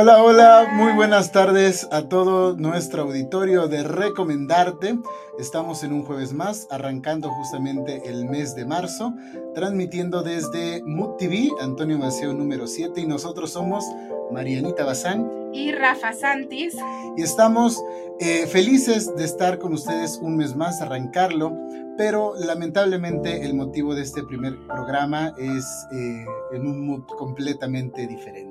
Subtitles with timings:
[0.00, 4.96] Hola, hola, muy buenas tardes a todo nuestro auditorio de Recomendarte.
[5.40, 9.12] Estamos en un jueves más, arrancando justamente el mes de marzo,
[9.56, 13.84] transmitiendo desde Mood TV, Antonio Maceo número 7, y nosotros somos
[14.30, 16.76] Marianita Bazán y Rafa Santis.
[17.16, 17.82] Y estamos
[18.20, 21.56] eh, felices de estar con ustedes un mes más, arrancarlo,
[21.96, 28.47] pero lamentablemente el motivo de este primer programa es eh, en un mood completamente diferente.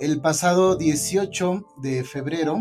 [0.00, 2.56] El pasado 18 de febrero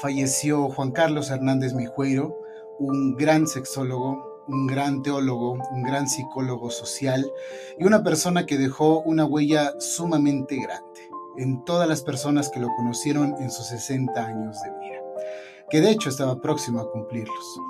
[0.00, 2.38] falleció Juan Carlos Hernández Mijueiro,
[2.78, 7.30] un gran sexólogo, un gran teólogo, un gran psicólogo social
[7.78, 12.68] y una persona que dejó una huella sumamente grande en todas las personas que lo
[12.76, 15.02] conocieron en sus 60 años de vida,
[15.68, 17.60] que de hecho estaba próximo a cumplirlos.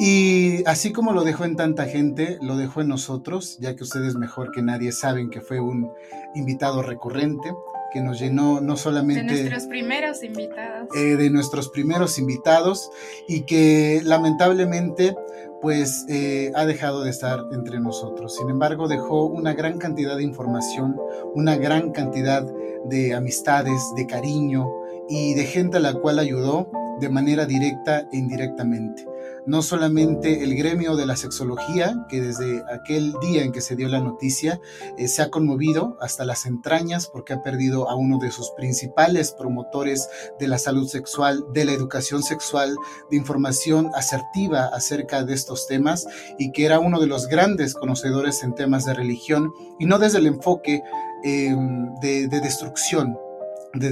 [0.00, 4.16] Y así como lo dejó en tanta gente, lo dejó en nosotros, ya que ustedes
[4.16, 5.92] mejor que nadie saben que fue un
[6.34, 7.54] invitado recurrente,
[7.92, 9.22] que nos llenó no solamente...
[9.22, 10.88] De nuestros primeros invitados.
[10.96, 12.90] Eh, de nuestros primeros invitados
[13.28, 15.14] y que lamentablemente
[15.60, 18.36] pues eh, ha dejado de estar entre nosotros.
[18.36, 20.96] Sin embargo, dejó una gran cantidad de información,
[21.34, 22.44] una gran cantidad
[22.86, 24.68] de amistades, de cariño
[25.08, 26.68] y de gente a la cual ayudó
[27.00, 29.06] de manera directa e indirectamente
[29.46, 33.88] no solamente el gremio de la sexología, que desde aquel día en que se dio
[33.88, 34.60] la noticia
[34.96, 39.32] eh, se ha conmovido hasta las entrañas porque ha perdido a uno de sus principales
[39.32, 42.76] promotores de la salud sexual, de la educación sexual,
[43.10, 46.06] de información asertiva acerca de estos temas
[46.38, 50.18] y que era uno de los grandes conocedores en temas de religión y no desde
[50.18, 50.82] el enfoque
[51.24, 53.16] em, de destrucción,
[53.74, 53.90] de,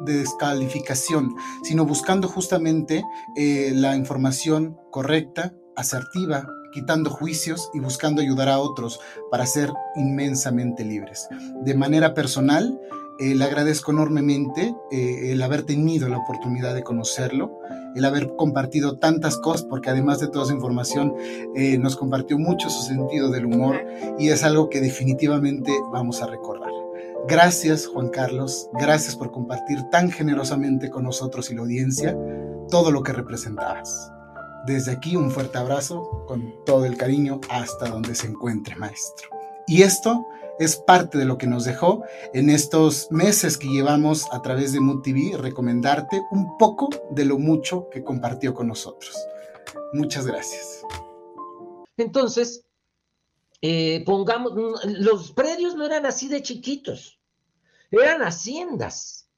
[0.00, 3.04] descalificación, sino buscando justamente
[3.36, 9.00] eh, la información correcta, asertiva, quitando juicios y buscando ayudar a otros
[9.30, 11.28] para ser inmensamente libres.
[11.62, 12.78] De manera personal,
[13.18, 17.58] eh, le agradezco enormemente eh, el haber tenido la oportunidad de conocerlo,
[17.94, 21.14] el haber compartido tantas cosas, porque además de toda esa información
[21.78, 23.82] nos compartió mucho su sentido del humor
[24.18, 26.85] y es algo que definitivamente vamos a recordar.
[27.28, 32.16] Gracias Juan Carlos, gracias por compartir tan generosamente con nosotros y la audiencia
[32.70, 34.12] todo lo que representabas.
[34.64, 39.28] Desde aquí un fuerte abrazo con todo el cariño hasta donde se encuentre, maestro.
[39.66, 40.24] Y esto
[40.60, 44.78] es parte de lo que nos dejó en estos meses que llevamos a través de
[44.78, 49.16] Mood TV, recomendarte un poco de lo mucho que compartió con nosotros.
[49.92, 50.82] Muchas gracias.
[51.96, 52.65] Entonces,
[53.62, 54.52] eh, pongamos,
[54.84, 57.16] los predios no eran así de chiquitos
[57.90, 59.30] eran haciendas.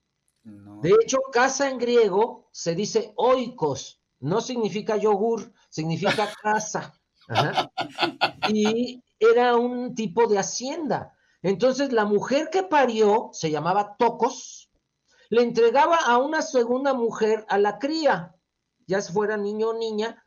[0.43, 6.95] De hecho, casa en griego se dice oikos, no significa yogur, significa casa.
[8.49, 11.15] Y era un tipo de hacienda.
[11.43, 14.71] Entonces, la mujer que parió, se llamaba Tocos,
[15.29, 18.35] le entregaba a una segunda mujer a la cría,
[18.87, 20.25] ya fuera niño o niña,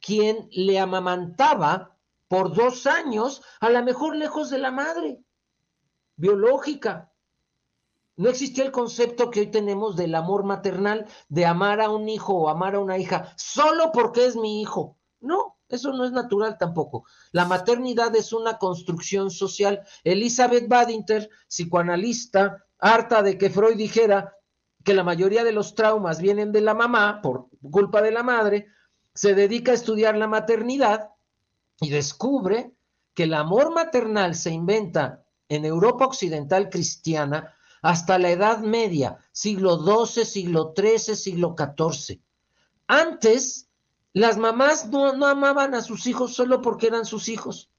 [0.00, 1.91] quien le amamantaba
[2.32, 5.22] por dos años, a lo mejor lejos de la madre
[6.16, 7.12] biológica.
[8.16, 12.32] No existía el concepto que hoy tenemos del amor maternal, de amar a un hijo
[12.32, 14.96] o amar a una hija solo porque es mi hijo.
[15.20, 17.04] No, eso no es natural tampoco.
[17.32, 19.82] La maternidad es una construcción social.
[20.02, 24.34] Elizabeth Badinter, psicoanalista, harta de que Freud dijera
[24.82, 28.68] que la mayoría de los traumas vienen de la mamá por culpa de la madre,
[29.14, 31.11] se dedica a estudiar la maternidad
[31.80, 32.72] y descubre
[33.14, 39.76] que el amor maternal se inventa en Europa occidental cristiana hasta la Edad Media, siglo
[39.78, 42.20] XII, siglo XIII, siglo XIV.
[42.86, 43.68] Antes,
[44.12, 47.70] las mamás no, no amaban a sus hijos solo porque eran sus hijos.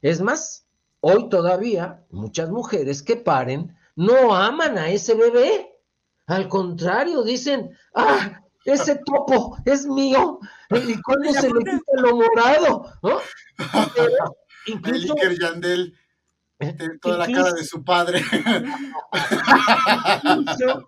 [0.00, 0.66] Es más,
[1.00, 5.78] hoy todavía muchas mujeres que paren no aman a ese bebé.
[6.26, 10.38] Al contrario, dicen, ah, ese topo es mío.
[10.70, 12.92] ¿Y cuando se le quita lo morado?
[13.02, 13.18] ¿no?
[14.66, 15.94] incluso, Yandel
[17.00, 18.22] toda la cara de su padre.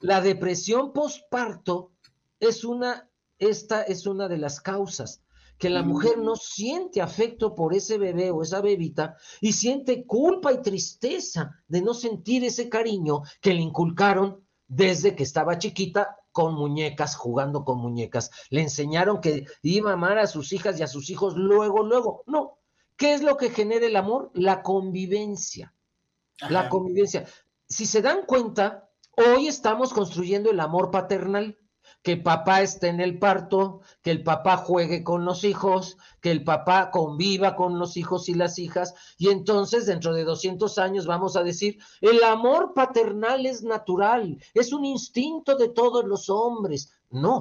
[0.00, 1.92] la depresión postparto
[2.38, 3.08] es una,
[3.38, 5.22] esta es una de las causas
[5.58, 10.54] que la mujer no siente afecto por ese bebé o esa bebita y siente culpa
[10.54, 16.54] y tristeza de no sentir ese cariño que le inculcaron desde que estaba chiquita con
[16.54, 18.30] muñecas, jugando con muñecas.
[18.50, 22.22] Le enseñaron que iba a amar a sus hijas y a sus hijos luego, luego.
[22.26, 22.60] No,
[23.00, 24.30] ¿Qué es lo que genera el amor?
[24.34, 25.74] La convivencia.
[26.50, 27.24] La convivencia.
[27.66, 31.56] Si se dan cuenta, hoy estamos construyendo el amor paternal.
[32.02, 36.44] Que papá esté en el parto, que el papá juegue con los hijos, que el
[36.44, 41.36] papá conviva con los hijos y las hijas, y entonces dentro de 200 años vamos
[41.36, 46.92] a decir, el amor paternal es natural, es un instinto de todos los hombres.
[47.10, 47.40] No,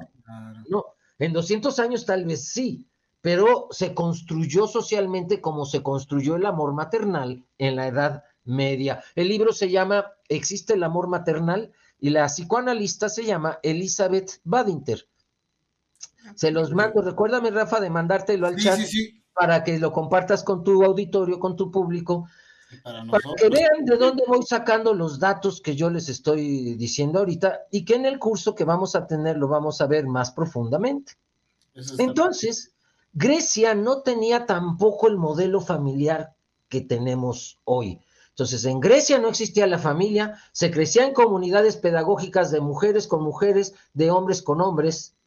[0.67, 0.85] no,
[1.19, 2.89] en 200 años tal vez sí,
[3.21, 9.03] pero se construyó socialmente como se construyó el amor maternal en la Edad Media.
[9.15, 11.73] El libro se llama ¿Existe el amor maternal?
[11.99, 15.07] Y la psicoanalista se llama Elizabeth Badinter.
[16.35, 18.79] Se los mando, recuérdame Rafa de mandártelo al chat
[19.33, 22.27] para que lo compartas con tu auditorio, con tu público,
[22.83, 23.03] para,
[23.37, 27.83] que vean de dónde voy sacando los datos que yo les estoy diciendo ahorita y
[27.83, 31.13] que en el curso que vamos a tener lo vamos a ver más profundamente.
[31.97, 32.73] Entonces,
[33.13, 36.35] Grecia no tenía tampoco el modelo familiar
[36.67, 37.99] que tenemos hoy.
[38.39, 43.21] Entonces, en Grecia no existía la familia, se crecía en comunidades pedagógicas de mujeres con
[43.21, 45.17] mujeres, de hombres con hombres.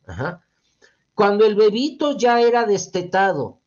[1.14, 3.60] Cuando el bebito ya era destetado,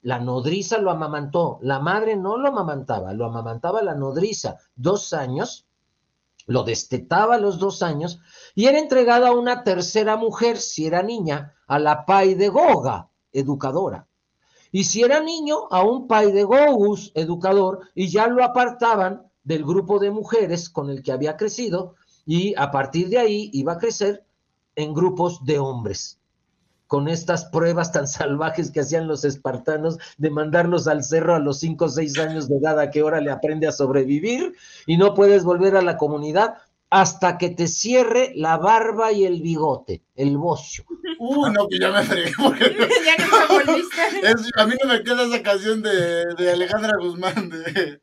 [0.00, 5.66] la nodriza lo amamantó, la madre no lo amamantaba, lo amamantaba la nodriza, dos años,
[6.46, 8.20] lo destetaba a los dos años
[8.54, 14.06] y era entregado a una tercera mujer, si era niña, a la paidegoga, educadora.
[14.72, 20.10] Y si era niño, a un paidegogus, educador, y ya lo apartaban del grupo de
[20.10, 21.94] mujeres con el que había crecido,
[22.24, 24.24] y a partir de ahí iba a crecer
[24.76, 26.20] en grupos de hombres.
[26.86, 31.58] Con estas pruebas tan salvajes que hacían los espartanos de mandarlos al cerro a los
[31.60, 34.54] 5 o 6 años de edad a qué hora le aprende a sobrevivir
[34.86, 36.54] y no puedes volver a la comunidad
[36.90, 40.84] hasta que te cierre la barba y el bigote, el bocio.
[41.20, 42.30] Uy, no, que ya me fregué.
[43.06, 44.02] ya no me volviste.
[44.56, 48.00] a mí no me queda esa canción de, de Alejandra Guzmán, de,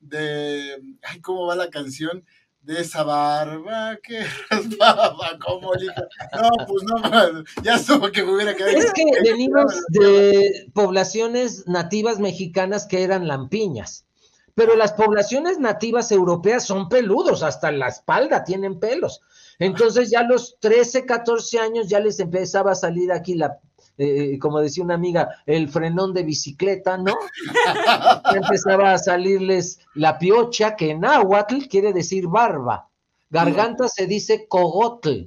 [0.00, 2.24] de, ay, ¿cómo va la canción?
[2.62, 6.02] De esa barba que raspaba como lija.
[6.34, 8.76] No, pues no, ya supo que me hubiera quedado.
[8.76, 14.06] Es que venimos de poblaciones nativas mexicanas que eran lampiñas
[14.54, 19.20] pero las poblaciones nativas europeas son peludos, hasta la espalda tienen pelos.
[19.58, 23.58] Entonces ya a los 13, 14 años ya les empezaba a salir aquí la,
[23.98, 27.14] eh, como decía una amiga, el frenón de bicicleta, ¿no?
[28.34, 32.88] empezaba a salirles la piocha, que en náhuatl quiere decir barba.
[33.28, 35.26] Garganta se dice cogotl.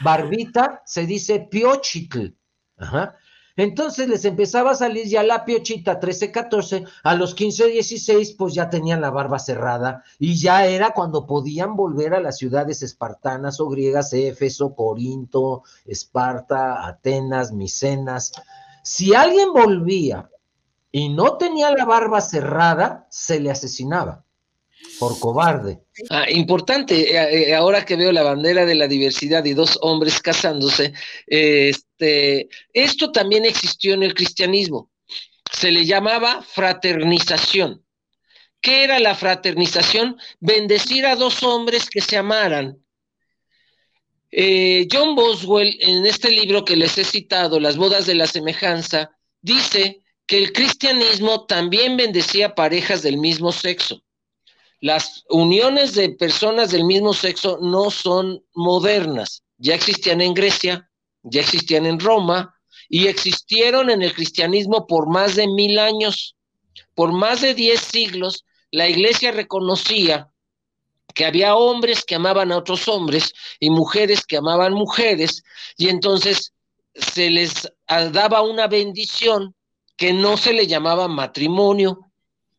[0.00, 2.34] Barbita se dice piochitl.
[2.78, 3.16] Ajá.
[3.56, 8.52] Entonces les empezaba a salir ya la piochita 13, 14, a los 15, 16, pues
[8.52, 13.58] ya tenían la barba cerrada y ya era cuando podían volver a las ciudades espartanas
[13.60, 18.32] o griegas, Éfeso, Corinto, Esparta, Atenas, Micenas.
[18.82, 20.30] Si alguien volvía
[20.92, 24.25] y no tenía la barba cerrada, se le asesinaba
[24.98, 25.80] por cobarde.
[26.10, 30.20] Ah, importante, eh, eh, ahora que veo la bandera de la diversidad y dos hombres
[30.20, 30.92] casándose,
[31.26, 34.90] este, esto también existió en el cristianismo.
[35.52, 37.82] Se le llamaba fraternización.
[38.60, 40.16] ¿Qué era la fraternización?
[40.40, 42.78] Bendecir a dos hombres que se amaran.
[44.30, 49.12] Eh, John Boswell, en este libro que les he citado, Las bodas de la semejanza,
[49.40, 54.02] dice que el cristianismo también bendecía parejas del mismo sexo.
[54.86, 59.42] Las uniones de personas del mismo sexo no son modernas.
[59.58, 60.88] Ya existían en Grecia,
[61.24, 62.54] ya existían en Roma
[62.88, 66.36] y existieron en el cristianismo por más de mil años.
[66.94, 70.30] Por más de diez siglos, la iglesia reconocía
[71.14, 75.42] que había hombres que amaban a otros hombres y mujeres que amaban mujeres,
[75.76, 76.52] y entonces
[76.94, 79.52] se les daba una bendición
[79.96, 81.98] que no se le llamaba matrimonio,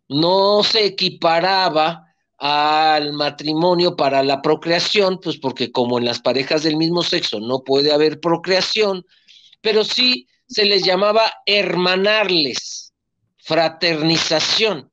[0.09, 2.03] no se equiparaba
[2.37, 7.63] al matrimonio para la procreación, pues porque como en las parejas del mismo sexo no
[7.63, 9.05] puede haber procreación,
[9.61, 12.93] pero sí se les llamaba hermanarles,
[13.37, 14.91] fraternización.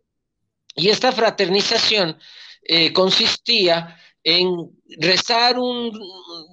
[0.75, 2.19] Y esta fraternización
[2.63, 4.49] eh, consistía en
[4.99, 5.93] rezar un,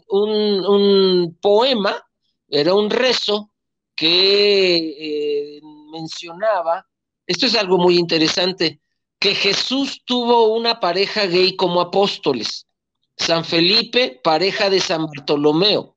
[0.10, 2.06] un, poema,
[2.50, 3.54] era un rezo
[3.96, 6.86] que eh, mencionaba,
[7.26, 8.82] esto es algo muy interesante,
[9.22, 12.66] que Jesús tuvo una pareja gay como apóstoles.
[13.16, 15.96] San Felipe, pareja de San Bartolomeo.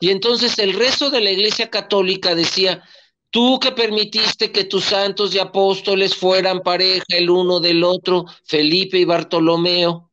[0.00, 2.82] Y entonces el rezo de la Iglesia Católica decía,
[3.28, 8.96] tú que permitiste que tus santos y apóstoles fueran pareja el uno del otro, Felipe
[8.96, 10.10] y Bartolomeo.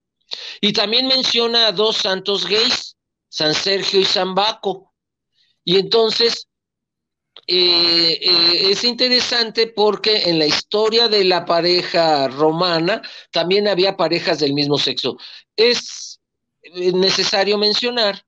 [0.60, 2.98] Y también menciona a dos santos gays,
[3.30, 4.94] San Sergio y San Baco.
[5.64, 6.47] Y entonces
[7.50, 13.02] eh, eh, es interesante porque en la historia de la pareja romana
[13.32, 15.18] también había parejas del mismo sexo.
[15.56, 16.20] Es
[16.94, 18.22] necesario mencionar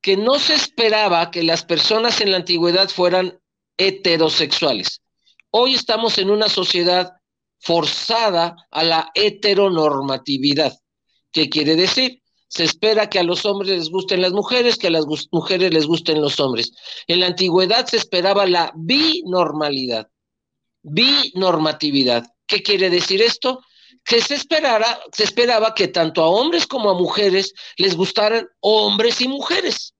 [0.00, 3.38] que no se esperaba que las personas en la antigüedad fueran
[3.76, 5.02] heterosexuales.
[5.50, 7.12] Hoy estamos en una sociedad
[7.58, 10.78] forzada a la heteronormatividad.
[11.30, 12.23] ¿Qué quiere decir?
[12.54, 15.86] Se espera que a los hombres les gusten las mujeres, que a las mujeres les
[15.86, 16.70] gusten los hombres.
[17.08, 20.08] En la antigüedad se esperaba la binormalidad,
[20.82, 22.24] binormatividad.
[22.46, 23.60] ¿Qué quiere decir esto?
[24.04, 29.20] Que se, esperara, se esperaba que tanto a hombres como a mujeres les gustaran hombres
[29.20, 29.94] y mujeres.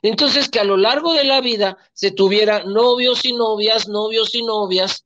[0.00, 4.42] Entonces, que a lo largo de la vida se tuviera novios y novias, novios y
[4.42, 5.04] novias,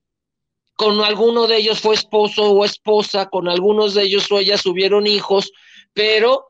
[0.77, 5.09] con alguno de ellos fue esposo o esposa, con algunos de ellos o ellas tuvieron
[5.09, 5.51] hijos,
[5.93, 6.47] pero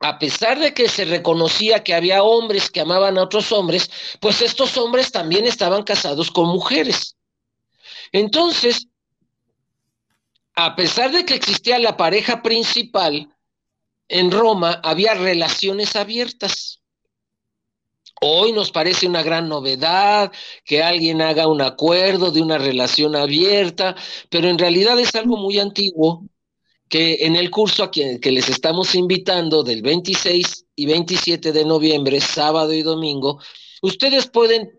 [0.00, 3.90] a pesar de que se reconocía que había hombres que amaban a otros hombres,
[4.20, 7.16] pues estos hombres también estaban casados con mujeres.
[8.12, 8.86] Entonces,
[10.54, 13.34] a pesar de que existía la pareja principal,
[14.08, 16.80] en Roma había relaciones abiertas.
[18.20, 20.32] Hoy nos parece una gran novedad
[20.64, 23.94] que alguien haga un acuerdo de una relación abierta,
[24.30, 26.24] pero en realidad es algo muy antiguo
[26.88, 32.20] que en el curso a que, les estamos invitando del 26 y 27 de noviembre,
[32.20, 33.40] sábado y domingo,
[33.82, 34.70] ustedes pueden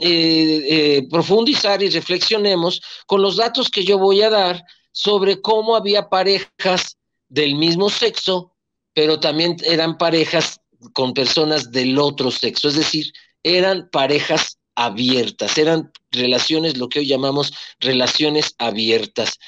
[0.00, 4.62] eh, eh, profundizar y reflexionemos con los datos que yo voy a dar
[4.92, 6.96] sobre cómo había parejas
[7.28, 8.52] del mismo sexo,
[8.94, 10.60] pero también eran parejas
[10.92, 13.12] con personas del otro sexo, es decir,
[13.42, 19.38] eran parejas abiertas, eran relaciones, lo que hoy llamamos relaciones abiertas.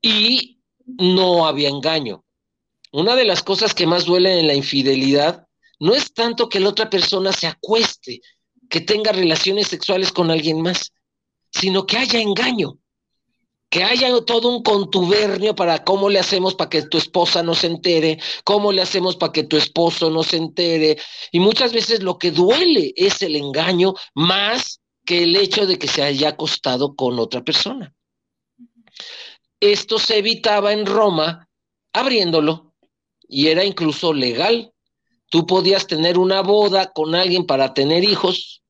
[0.00, 0.57] Y
[0.96, 2.24] no había engaño.
[2.92, 5.46] Una de las cosas que más duele en la infidelidad
[5.78, 8.20] no es tanto que la otra persona se acueste,
[8.68, 10.92] que tenga relaciones sexuales con alguien más,
[11.52, 12.78] sino que haya engaño,
[13.70, 17.66] que haya todo un contubernio para cómo le hacemos para que tu esposa no se
[17.66, 20.96] entere, cómo le hacemos para que tu esposo no se entere.
[21.30, 25.88] Y muchas veces lo que duele es el engaño más que el hecho de que
[25.88, 27.94] se haya acostado con otra persona.
[29.60, 31.48] Esto se evitaba en Roma
[31.92, 32.74] abriéndolo
[33.28, 34.72] y era incluso legal.
[35.30, 38.62] Tú podías tener una boda con alguien para tener hijos,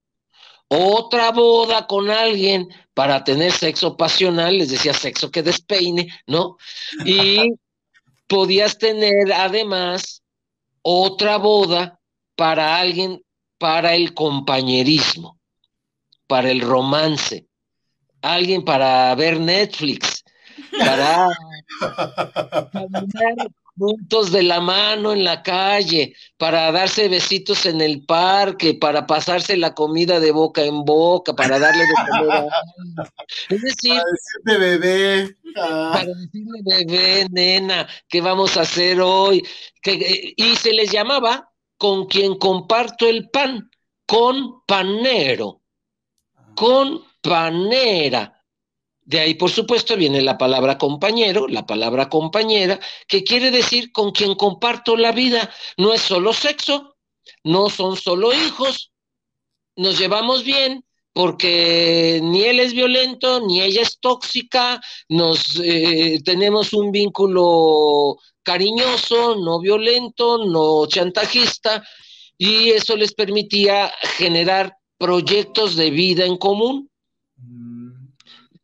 [0.68, 6.56] otra boda con alguien para tener sexo pasional, les decía sexo que despeine, ¿no?
[7.04, 7.38] Y
[8.26, 10.22] podías tener además
[10.82, 12.00] otra boda
[12.36, 13.22] para alguien,
[13.56, 15.40] para el compañerismo,
[16.26, 17.46] para el romance,
[18.20, 20.17] alguien para ver Netflix,
[20.78, 21.28] para
[22.72, 29.06] caminar juntos de la mano en la calle, para darse besitos en el parque, para
[29.06, 32.46] pasarse la comida de boca en boca, para darle de comer a
[33.48, 35.36] Es decir, para decirle bebé.
[35.54, 39.46] Para decirle bebé, nena, ¿qué vamos a hacer hoy?
[39.80, 43.70] Que, y se les llamaba con quien comparto el pan,
[44.06, 45.62] con panero,
[46.56, 48.37] con panera.
[49.08, 54.12] De ahí, por supuesto, viene la palabra compañero, la palabra compañera, que quiere decir con
[54.12, 55.50] quien comparto la vida.
[55.78, 56.94] No es solo sexo,
[57.42, 58.92] no son solo hijos,
[59.76, 60.84] nos llevamos bien
[61.14, 69.36] porque ni él es violento, ni ella es tóxica, nos eh, tenemos un vínculo cariñoso,
[69.36, 71.82] no violento, no chantajista,
[72.36, 76.90] y eso les permitía generar proyectos de vida en común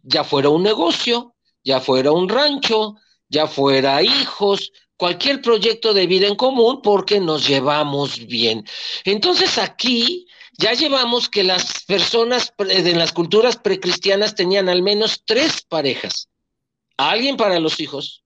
[0.05, 1.35] ya fuera un negocio,
[1.65, 2.97] ya fuera un rancho,
[3.29, 8.65] ya fuera hijos, cualquier proyecto de vida en común porque nos llevamos bien.
[9.05, 15.63] Entonces aquí ya llevamos que las personas de las culturas precristianas tenían al menos tres
[15.63, 16.29] parejas.
[16.97, 18.23] alguien para los hijos,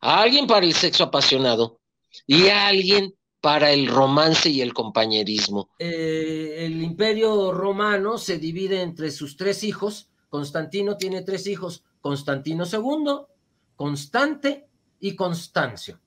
[0.00, 1.80] alguien para el sexo apasionado
[2.24, 5.70] y alguien para el romance y el compañerismo.
[5.78, 12.64] Eh, el imperio romano se divide entre sus tres hijos, Constantino tiene tres hijos, Constantino
[12.70, 13.24] II,
[13.74, 14.68] Constante
[15.00, 15.98] y Constancio.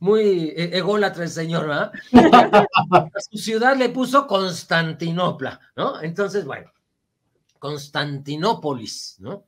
[0.00, 1.92] Muy e-, ególatra el señor, ¿verdad?
[3.30, 6.02] su ciudad le puso Constantinopla, ¿no?
[6.02, 6.72] Entonces, bueno,
[7.60, 9.44] Constantinópolis, ¿no?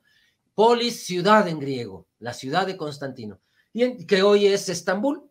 [0.55, 3.41] Polis, ciudad en griego, la ciudad de Constantino,
[3.73, 5.29] y que hoy es Estambul,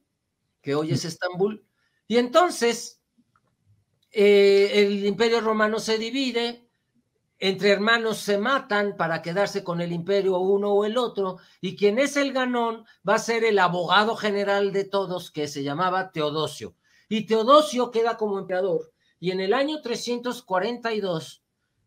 [0.60, 1.64] que hoy es Estambul.
[2.06, 3.00] Y entonces,
[4.10, 6.68] eh, el imperio romano se divide,
[7.44, 11.98] entre hermanos se matan para quedarse con el imperio uno o el otro, y quien
[11.98, 16.76] es el ganón va a ser el abogado general de todos, que se llamaba Teodosio.
[17.08, 21.42] Y Teodosio queda como emperador, y en el año 342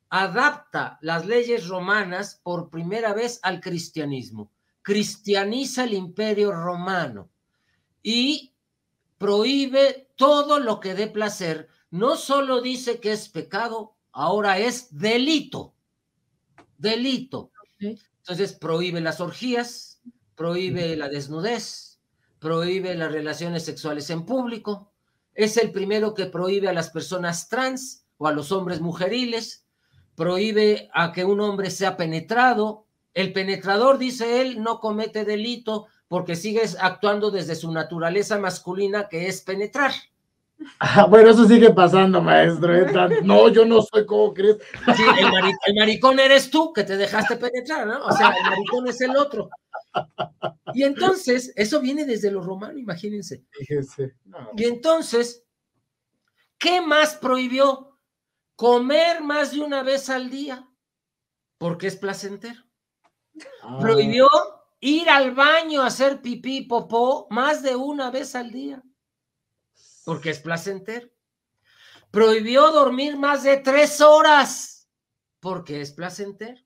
[0.10, 7.30] adapta las leyes romanas por primera vez al cristianismo, cristianiza el imperio romano
[8.04, 8.54] y
[9.18, 15.76] prohíbe todo lo que dé placer, no solo dice que es pecado, ahora es delito.
[16.78, 17.52] Delito.
[17.80, 20.02] Entonces prohíbe las orgías,
[20.36, 22.00] prohíbe la desnudez,
[22.40, 24.92] prohíbe las relaciones sexuales en público.
[25.36, 29.68] Es el primero que prohíbe a las personas trans o a los hombres mujeriles,
[30.16, 32.88] prohíbe a que un hombre sea penetrado.
[33.14, 39.28] El penetrador, dice él, no comete delito porque sigue actuando desde su naturaleza masculina, que
[39.28, 39.92] es penetrar.
[40.80, 42.76] Ah, bueno, eso sigue pasando, maestro.
[42.76, 42.86] ¿eh?
[43.24, 44.58] No, yo no soy como crees.
[44.96, 45.04] Sí,
[45.68, 48.06] el, maricón eres tú que te dejaste penetrar, ¿no?
[48.06, 49.50] O sea, el maricón es el otro.
[50.74, 53.44] Y entonces, eso viene desde lo romano, imagínense.
[53.52, 54.16] Fíjense.
[54.58, 55.44] Y entonces,
[56.58, 57.98] ¿qué más prohibió?
[58.56, 60.68] Comer más de una vez al día,
[61.58, 62.62] porque es placentero.
[63.62, 63.78] Ah.
[63.82, 64.28] Prohibió
[64.80, 68.82] ir al baño a hacer pipí, popó, más de una vez al día,
[70.06, 71.10] porque es placentero.
[72.12, 74.90] Prohibió dormir más de tres horas,
[75.42, 76.62] porque es placentero.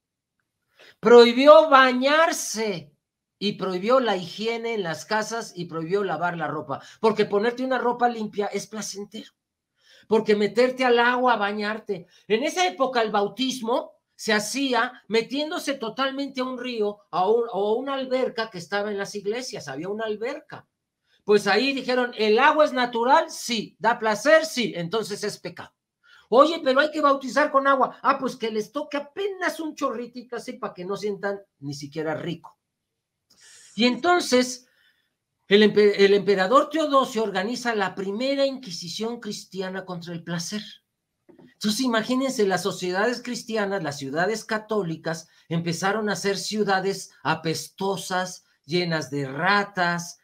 [0.99, 2.93] Prohibió bañarse
[3.39, 7.79] y prohibió la higiene en las casas y prohibió lavar la ropa, porque ponerte una
[7.79, 9.31] ropa limpia es placentero
[10.09, 12.07] porque meterte al agua a bañarte.
[12.27, 17.93] En esa época el bautismo se hacía metiéndose totalmente a un río o a una
[17.93, 20.67] alberca que estaba en las iglesias, había una alberca.
[21.29, 23.29] Pues ahí dijeron, ¿el agua es natural?
[23.29, 23.75] Sí.
[23.77, 24.47] ¿Da placer?
[24.47, 24.73] Sí.
[24.75, 25.71] Entonces es pecado.
[26.27, 27.99] Oye, pero hay que bautizar con agua.
[28.01, 32.15] Ah, pues que les toque apenas un chorritito así para que no sientan ni siquiera
[32.15, 32.57] rico.
[33.75, 34.65] Y entonces
[35.47, 35.61] el,
[36.15, 40.63] emperador Teodosio organiza la primera Inquisición cristiana contra el placer.
[41.27, 49.27] Entonces, imagínense, las sociedades cristianas, las ciudades católicas, empezaron a ser ciudades apestosas, llenas de
[49.27, 50.18] ratas.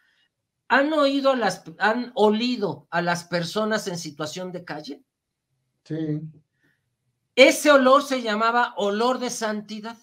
[0.67, 5.04] ¿Han oído a las, han olido a las personas en situación de calle?
[5.84, 6.21] Sí.
[7.36, 9.97] Ese olor se llamaba olor de santidad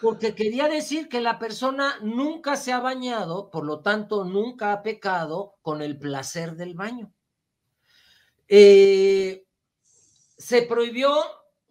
[0.00, 4.82] porque quería decir que la persona nunca se ha bañado, por lo tanto nunca ha
[4.82, 7.12] pecado con el placer del baño.
[8.48, 9.46] Eh,
[10.36, 11.14] se prohibió,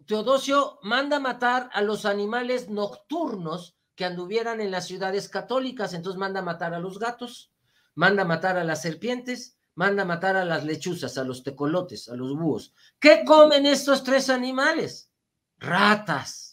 [0.06, 6.40] Teodosio manda matar a los animales nocturnos que anduvieran en las ciudades católicas, entonces manda
[6.40, 7.51] matar a los gatos,
[7.94, 12.36] manda matar a las serpientes, manda matar a las lechuzas, a los tecolotes, a los
[12.36, 12.74] búhos.
[12.98, 15.10] ¿Qué comen estos tres animales?
[15.58, 16.52] Ratas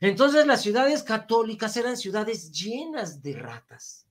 [0.00, 4.06] entonces las ciudades católicas eran ciudades llenas de ratas.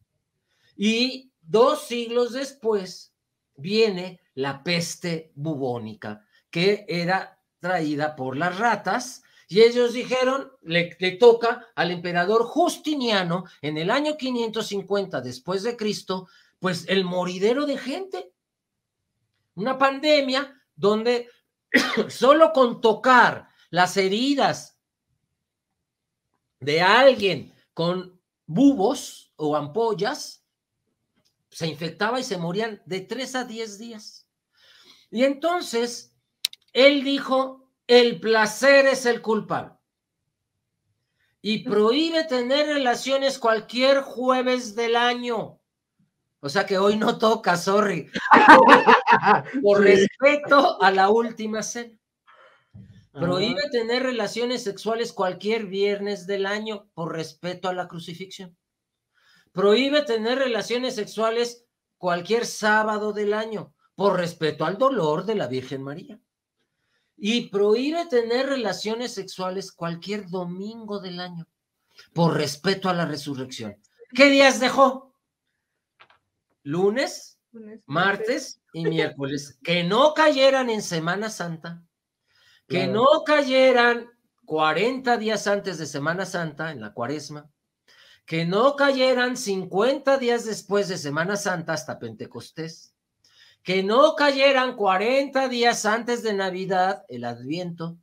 [0.75, 3.13] Y dos siglos después
[3.55, 9.21] viene la peste bubónica, que era traída por las ratas.
[9.47, 16.27] Y ellos dijeron, le, toca al emperador Justiniano en el año 550 después de Cristo,
[16.65, 18.33] pues el moridero de gente.
[19.53, 21.29] Una pandemia donde
[22.09, 24.75] solo con tocar las heridas
[26.59, 30.43] de alguien con bubos o ampollas,
[31.51, 34.27] se infectaba y se morían de tres a diez días.
[35.11, 36.15] Y entonces
[36.73, 39.73] él dijo, el placer es el culpable.
[41.43, 45.61] Y prohíbe tener relaciones cualquier jueves del año.
[46.45, 48.07] O sea que hoy no toca, sorry.
[49.63, 51.97] Por respeto a la última cena.
[53.13, 58.55] Prohíbe tener relaciones sexuales cualquier viernes del año por respeto a la crucifixión.
[59.53, 61.65] Prohíbe tener relaciones sexuales
[61.97, 66.19] cualquier sábado del año por respeto al dolor de la Virgen María.
[67.17, 71.47] Y prohíbe tener relaciones sexuales cualquier domingo del año
[72.13, 73.81] por respeto a la resurrección.
[74.13, 75.14] ¿Qué días dejó?
[76.65, 77.39] Lunes,
[77.85, 79.57] martes y miércoles.
[79.63, 81.85] Que no cayeran en Semana Santa
[82.67, 84.09] que no cayeran
[84.45, 87.49] 40 días antes de Semana Santa, en la cuaresma,
[88.25, 92.95] que no cayeran 50 días después de Semana Santa hasta Pentecostés,
[93.63, 97.97] que no cayeran 40 días antes de Navidad, el Adviento,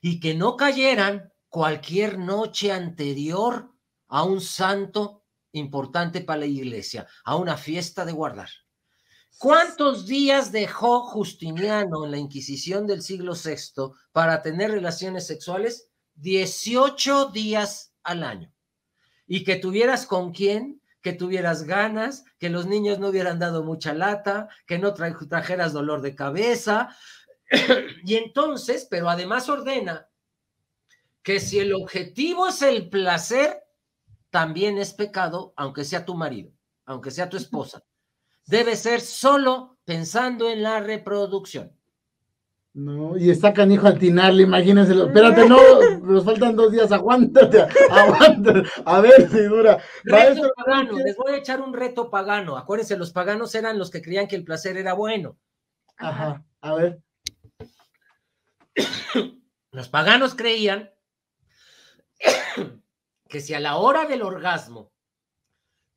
[0.00, 3.72] y que no cayeran cualquier noche anterior
[4.08, 5.17] a un santo
[5.52, 8.48] importante para la iglesia, a una fiesta de guardar.
[9.38, 15.90] ¿Cuántos días dejó Justiniano en la Inquisición del siglo VI para tener relaciones sexuales?
[16.16, 18.52] 18 días al año.
[19.26, 23.94] Y que tuvieras con quién, que tuvieras ganas, que los niños no hubieran dado mucha
[23.94, 26.88] lata, que no trajeras dolor de cabeza.
[28.04, 30.08] y entonces, pero además ordena
[31.22, 33.62] que si el objetivo es el placer,
[34.30, 36.52] también es pecado, aunque sea tu marido,
[36.84, 37.82] aunque sea tu esposa
[38.48, 41.72] debe ser solo pensando en la reproducción.
[42.74, 44.92] No, y está canijo atinarle, imagínense.
[44.92, 45.58] Espérate, no,
[46.00, 49.78] nos faltan dos días, aguántate, aguántate, a ver si dura.
[50.04, 50.50] Reto
[51.04, 52.56] les voy a echar un reto pagano.
[52.56, 55.36] Acuérdense, los paganos eran los que creían que el placer era bueno.
[55.96, 57.00] Ajá, a ver.
[59.72, 60.90] Los paganos creían
[63.28, 64.92] que si a la hora del orgasmo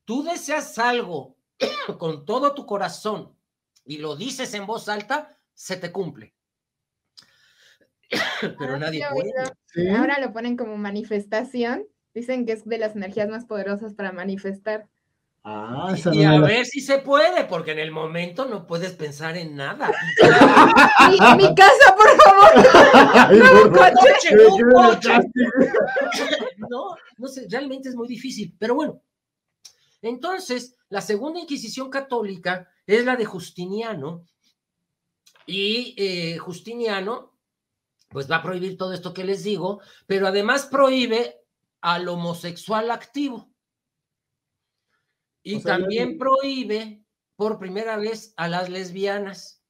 [0.05, 1.37] tú deseas algo
[1.99, 3.35] con todo tu corazón
[3.85, 6.35] y lo dices en voz alta, se te cumple.
[8.59, 9.31] Pero Ah, nadie puede.
[9.65, 9.87] Sí.
[9.89, 11.87] Ahora lo ponen como manifestación.
[12.13, 14.89] Dicen que es de las energías más poderosas para manifestar.
[15.43, 18.67] Ah, esa Y no a la- ver si se puede, porque en el momento no
[18.67, 19.91] puedes pensar en nada.
[21.09, 23.71] Mi, mi casa, por favor.
[23.71, 25.19] Coche, un coche.
[26.69, 29.01] No, no sé, realmente es muy difícil, pero bueno.
[30.03, 34.25] Entonces, la segunda Inquisición católica es la de Justiniano,
[35.47, 37.33] y eh, Justiniano,
[38.09, 41.41] pues va a prohibir todo esto que les digo, pero además prohíbe
[41.81, 43.50] al homosexual activo.
[45.43, 47.03] Y O sea, también prohíbe
[47.35, 49.63] por primera vez a las lesbianas.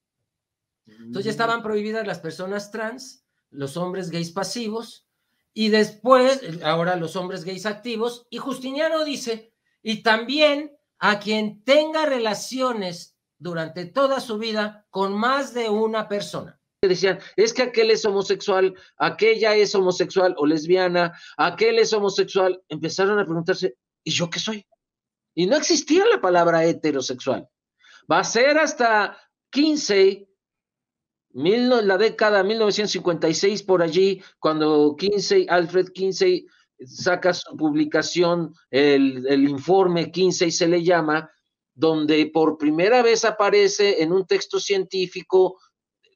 [0.85, 5.07] Entonces ya estaban prohibidas las personas trans, los hombres gays pasivos,
[5.53, 9.53] y después, eh, ahora los hombres gays activos, y Justiniano dice,
[9.83, 16.59] y también a quien tenga relaciones durante toda su vida con más de una persona.
[16.81, 23.19] decían, es que aquel es homosexual, aquella es homosexual o lesbiana, aquel es homosexual, empezaron
[23.19, 24.65] a preguntarse, ¿y yo qué soy?
[25.33, 27.47] Y no existía la palabra heterosexual.
[28.11, 29.17] Va a ser hasta
[29.51, 30.27] 15,
[31.33, 34.95] mil la década 1956 por allí, cuando
[35.49, 36.45] Alfred Kinsey
[36.85, 41.29] saca su publicación, el, el informe Kinsey se le llama,
[41.73, 45.57] donde por primera vez aparece en un texto científico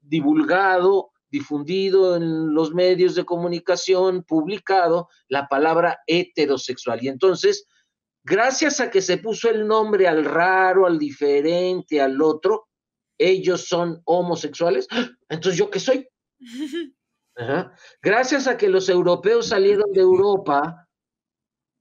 [0.01, 7.03] divulgado, difundido en los medios de comunicación, publicado, la palabra heterosexual.
[7.03, 7.67] Y entonces,
[8.25, 12.67] gracias a que se puso el nombre al raro, al diferente, al otro,
[13.17, 14.87] ellos son homosexuales.
[14.91, 15.07] ¡Ah!
[15.29, 16.07] Entonces, ¿yo qué soy?
[17.37, 17.73] Ajá.
[18.01, 20.87] Gracias a que los europeos salieron de Europa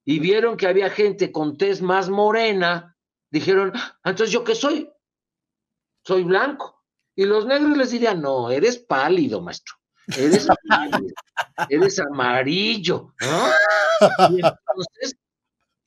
[0.05, 2.97] y vieron que había gente con tez más morena,
[3.31, 4.91] dijeron, "Ah, entonces yo qué soy?
[6.05, 6.83] Soy blanco.
[7.17, 9.75] Y los negros les dirían, no, eres pálido, maestro.
[10.09, 11.15] Eres pálido,
[11.69, 13.15] eres amarillo.
[13.21, 13.49] ¿no?
[14.31, 15.17] Y entonces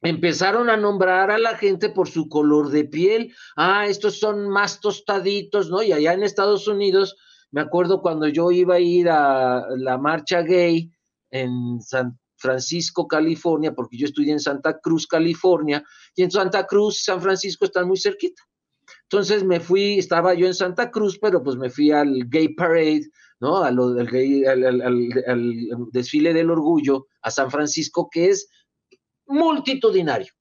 [0.02, 3.34] empezaron a nombrar a la gente por su color de piel.
[3.56, 5.82] Ah, estos son más tostaditos, ¿no?
[5.82, 7.16] Y allá en Estados Unidos,
[7.52, 10.92] me acuerdo cuando yo iba a ir a la marcha gay
[11.32, 15.84] en San Francisco, California, porque yo estudié en Santa Cruz, California,
[16.16, 18.44] y en Santa Cruz, San Francisco están muy cerquita.
[19.04, 23.10] Entonces me fui, estaba yo en Santa Cruz, pero pues me fui al Gay Parade,
[23.40, 23.64] ¿no?
[23.64, 23.78] Al
[25.92, 28.50] desfile del orgullo a San Francisco, que es
[29.28, 30.32] multitudinario.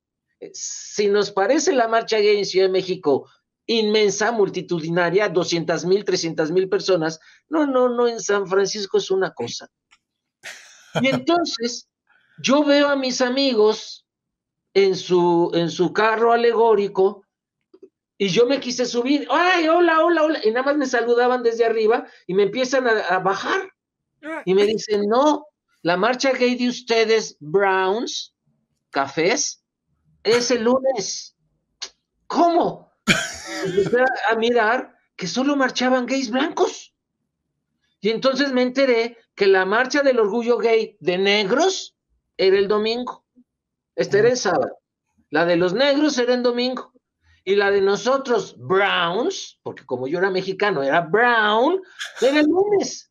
[0.41, 3.29] Eh, Si nos parece la marcha gay en Ciudad de México
[3.67, 7.19] inmensa, multitudinaria, 200 mil, 300 mil personas,
[7.49, 9.69] no, no, no, en San Francisco es una cosa.
[11.01, 11.89] Y entonces
[12.39, 14.07] yo veo a mis amigos
[14.73, 17.25] en su, en su carro alegórico
[18.19, 21.65] y yo me quise subir, ay, hola, hola, hola, y nada más me saludaban desde
[21.65, 23.69] arriba y me empiezan a, a bajar
[24.45, 25.47] y me dicen, no,
[25.83, 28.35] la marcha gay de ustedes, Browns,
[28.91, 29.65] cafés,
[30.23, 31.37] es el lunes.
[32.27, 32.93] ¿Cómo?
[33.65, 36.95] Empecé a, a mirar que solo marchaban gays blancos.
[38.01, 41.97] Y entonces me enteré que la marcha del orgullo gay de negros
[42.37, 43.25] era el domingo.
[43.95, 44.79] Este era el sábado.
[45.31, 46.93] La de los negros era el domingo.
[47.45, 51.81] Y la de nosotros, Browns, porque como yo era mexicano, era Brown,
[52.21, 53.11] era el lunes.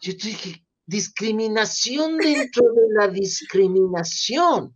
[0.00, 4.74] Yo dije, discriminación dentro de la discriminación.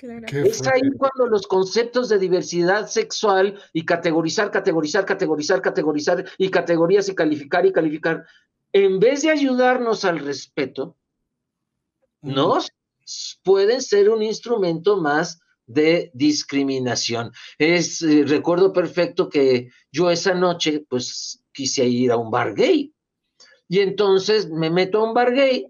[0.00, 0.26] Claro.
[0.30, 7.10] Es ahí cuando los conceptos de diversidad sexual y categorizar, categorizar, categorizar, categorizar y categorías
[7.10, 8.24] y calificar y calificar,
[8.72, 10.96] en vez de ayudarnos al respeto,
[12.22, 12.72] nos
[13.44, 17.32] pueden ser un instrumento más de discriminación.
[17.58, 22.94] Es, eh, recuerdo perfecto que yo esa noche, pues, quise ir a un bar gay.
[23.68, 25.66] Y entonces me meto a un bar gay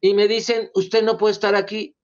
[0.00, 1.94] y me dicen, usted no puede estar aquí.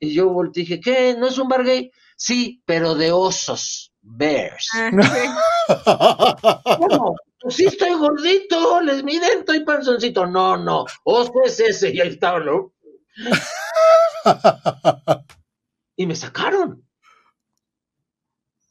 [0.00, 1.14] Y yo volteé y dije, ¿qué?
[1.16, 1.92] ¿No es un bar gay?
[2.16, 4.68] Sí, pero de osos, bears.
[4.74, 6.76] Ah, sí.
[6.78, 7.16] ¿Cómo?
[7.40, 10.26] Pues sí estoy gordito, les miden, estoy panzoncito.
[10.26, 12.72] No, no, oso es ese, y ahí estaba, ¿no?
[15.96, 16.86] Y me sacaron.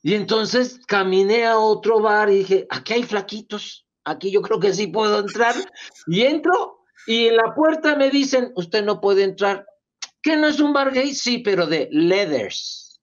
[0.01, 4.73] Y entonces caminé a otro bar y dije, aquí hay flaquitos, aquí yo creo que
[4.73, 5.55] sí puedo entrar.
[6.07, 9.65] Y entro y en la puerta me dicen, usted no puede entrar.
[10.21, 11.13] ¿Qué no es un bar gay?
[11.13, 12.99] Sí, pero de leathers.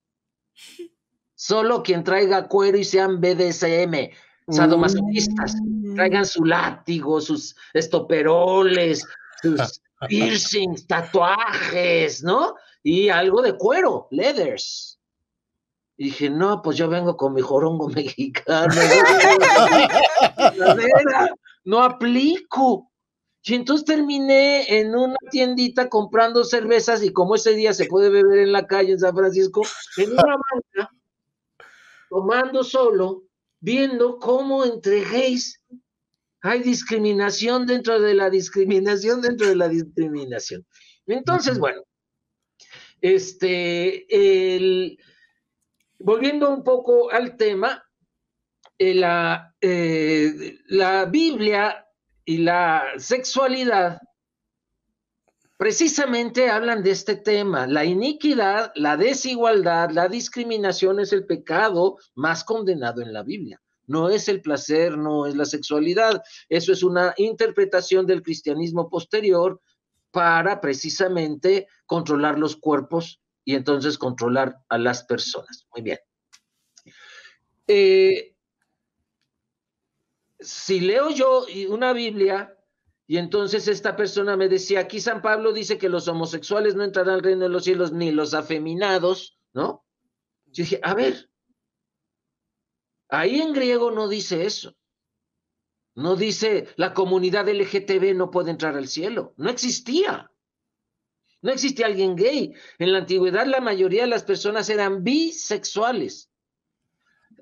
[1.34, 4.10] Solo quien traiga cuero y sean BDSM,
[4.48, 5.54] sadomasoquistas,
[5.94, 9.04] traigan su látigo, sus estoperoles,
[9.42, 12.54] sus piercings, tatuajes, ¿no?
[12.82, 14.98] Y algo de cuero, leathers.
[15.98, 18.74] Y dije, no, pues yo vengo con mi jorongo mexicano.
[21.64, 22.90] no aplico.
[23.48, 28.40] Y entonces terminé en una tiendita comprando cervezas y como ese día se puede beber
[28.40, 29.62] en la calle en San Francisco,
[29.98, 30.90] en una banca,
[32.10, 33.22] tomando solo,
[33.60, 35.62] viendo cómo entre gays
[36.40, 40.66] hay discriminación dentro de la discriminación dentro de la discriminación.
[41.06, 41.82] Entonces, bueno,
[43.00, 44.98] este, el,
[46.00, 47.84] volviendo un poco al tema,
[48.76, 51.85] eh, la, eh, la Biblia
[52.26, 54.00] y la sexualidad
[55.56, 57.66] precisamente hablan de este tema.
[57.66, 63.62] La iniquidad, la desigualdad, la discriminación es el pecado más condenado en la Biblia.
[63.86, 66.22] No es el placer, no es la sexualidad.
[66.48, 69.60] Eso es una interpretación del cristianismo posterior
[70.10, 75.66] para precisamente controlar los cuerpos y entonces controlar a las personas.
[75.72, 75.98] Muy bien.
[77.68, 78.35] Eh,
[80.46, 82.56] si leo yo una Biblia
[83.08, 87.14] y entonces esta persona me decía, aquí San Pablo dice que los homosexuales no entrarán
[87.14, 89.84] al reino de los cielos ni los afeminados, ¿no?
[90.46, 91.28] Yo dije, a ver,
[93.08, 94.76] ahí en griego no dice eso.
[95.96, 99.34] No dice la comunidad LGTB no puede entrar al cielo.
[99.36, 100.30] No existía.
[101.42, 102.54] No existía alguien gay.
[102.78, 106.30] En la antigüedad la mayoría de las personas eran bisexuales.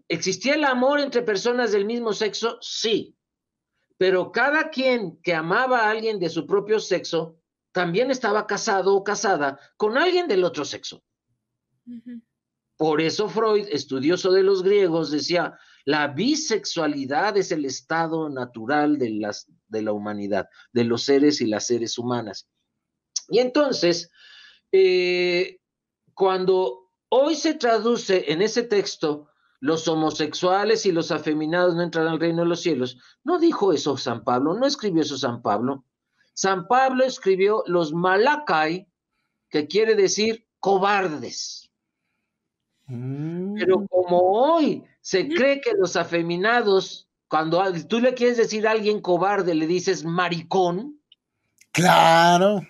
[0.08, 2.58] ¿Existía el amor entre personas del mismo sexo?
[2.60, 3.16] Sí.
[3.96, 7.38] Pero cada quien que amaba a alguien de su propio sexo
[7.72, 11.02] también estaba casado o casada con alguien del otro sexo.
[12.76, 19.10] Por eso Freud, estudioso de los griegos, decía, la bisexualidad es el estado natural de,
[19.10, 22.48] las, de la humanidad, de los seres y las seres humanas.
[23.28, 24.10] Y entonces,
[24.72, 25.58] eh,
[26.14, 29.28] cuando hoy se traduce en ese texto
[29.60, 32.98] los homosexuales y los afeminados no entrarán al reino de los cielos.
[33.22, 35.84] No dijo eso San Pablo, no escribió eso San Pablo.
[36.34, 38.88] San Pablo escribió los malakai,
[39.48, 41.70] que quiere decir cobardes.
[42.86, 43.86] Pero mm.
[43.86, 49.54] como hoy se cree que los afeminados, cuando tú le quieres decir a alguien cobarde,
[49.54, 51.00] le dices maricón.
[51.72, 52.60] Claro.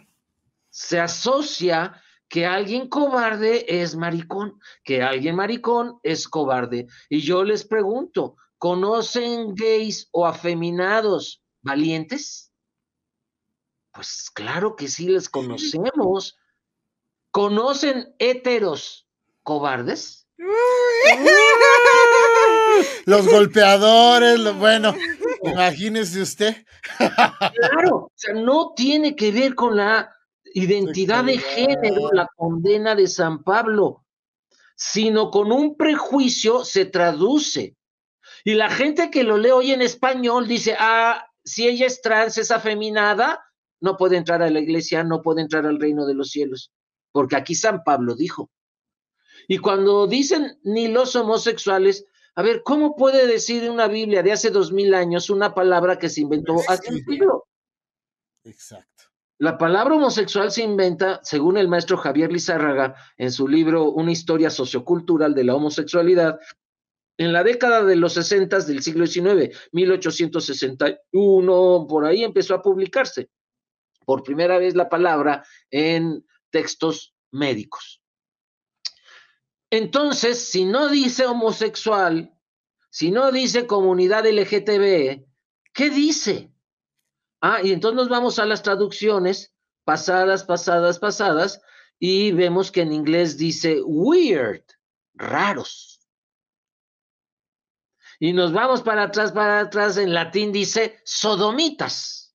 [0.70, 2.00] Se asocia
[2.34, 6.88] que alguien cobarde es maricón, que alguien maricón es cobarde.
[7.08, 12.50] Y yo les pregunto, ¿conocen gays o afeminados valientes?
[13.92, 16.36] Pues claro que sí les conocemos.
[17.30, 19.06] ¿Conocen héteros
[19.44, 20.26] cobardes?
[23.04, 24.92] Los golpeadores, bueno,
[25.44, 26.66] imagínese usted.
[26.98, 30.10] Claro, o sea, no tiene que ver con la
[30.54, 34.06] identidad de género, la condena de San Pablo,
[34.76, 37.76] sino con un prejuicio se traduce.
[38.44, 42.38] Y la gente que lo lee hoy en español dice, ah, si ella es trans,
[42.38, 43.44] es afeminada,
[43.80, 46.72] no puede entrar a la iglesia, no puede entrar al reino de los cielos,
[47.12, 48.50] porque aquí San Pablo dijo.
[49.48, 54.50] Y cuando dicen ni los homosexuales, a ver, ¿cómo puede decir una Biblia de hace
[54.50, 57.46] dos mil años una palabra que se inventó hace un siglo?
[58.44, 58.93] Exacto.
[59.38, 64.48] La palabra homosexual se inventa, según el maestro Javier Lizárraga, en su libro Una historia
[64.48, 66.38] sociocultural de la homosexualidad,
[67.18, 73.28] en la década de los 60 del siglo XIX, 1861, por ahí empezó a publicarse
[74.04, 78.00] por primera vez la palabra en textos médicos.
[79.70, 82.32] Entonces, si no dice homosexual,
[82.90, 85.26] si no dice comunidad LGTB,
[85.72, 86.53] ¿qué dice?
[87.46, 89.54] Ah, y entonces nos vamos a las traducciones
[89.85, 91.61] pasadas, pasadas, pasadas,
[91.98, 94.64] y vemos que en inglés dice weird,
[95.12, 96.00] raros.
[98.18, 102.35] Y nos vamos para atrás, para atrás, en latín dice sodomitas.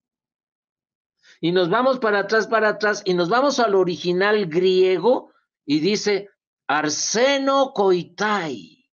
[1.41, 5.33] Y nos vamos para atrás, para atrás, y nos vamos al original griego
[5.65, 6.29] y dice
[6.67, 8.87] arseno coitai.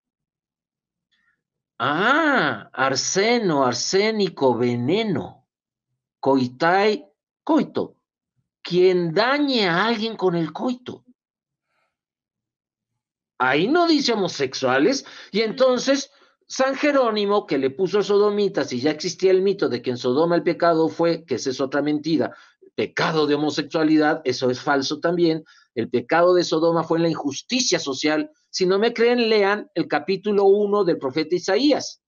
[1.78, 5.45] Ah, arseno, arsénico, veneno
[6.26, 7.06] coitai,
[7.44, 7.94] coito,
[8.60, 11.04] quien dañe a alguien con el coito.
[13.38, 15.06] Ahí no dice homosexuales.
[15.30, 16.10] Y entonces
[16.48, 20.34] San Jerónimo, que le puso sodomitas y ya existía el mito de que en Sodoma
[20.34, 22.34] el pecado fue, que esa es otra mentira,
[22.74, 25.44] pecado de homosexualidad, eso es falso también.
[25.76, 28.32] El pecado de Sodoma fue la injusticia social.
[28.50, 32.02] Si no me creen, lean el capítulo 1 del profeta Isaías.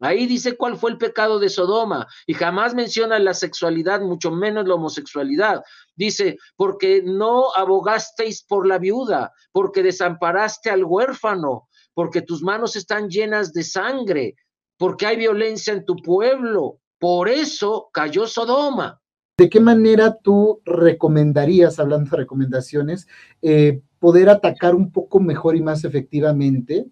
[0.00, 4.66] Ahí dice cuál fue el pecado de Sodoma y jamás menciona la sexualidad, mucho menos
[4.66, 5.62] la homosexualidad.
[5.94, 13.10] Dice, porque no abogasteis por la viuda, porque desamparaste al huérfano, porque tus manos están
[13.10, 14.36] llenas de sangre,
[14.78, 16.78] porque hay violencia en tu pueblo.
[16.98, 19.00] Por eso cayó Sodoma.
[19.36, 23.06] ¿De qué manera tú recomendarías, hablando de recomendaciones,
[23.42, 26.86] eh, poder atacar un poco mejor y más efectivamente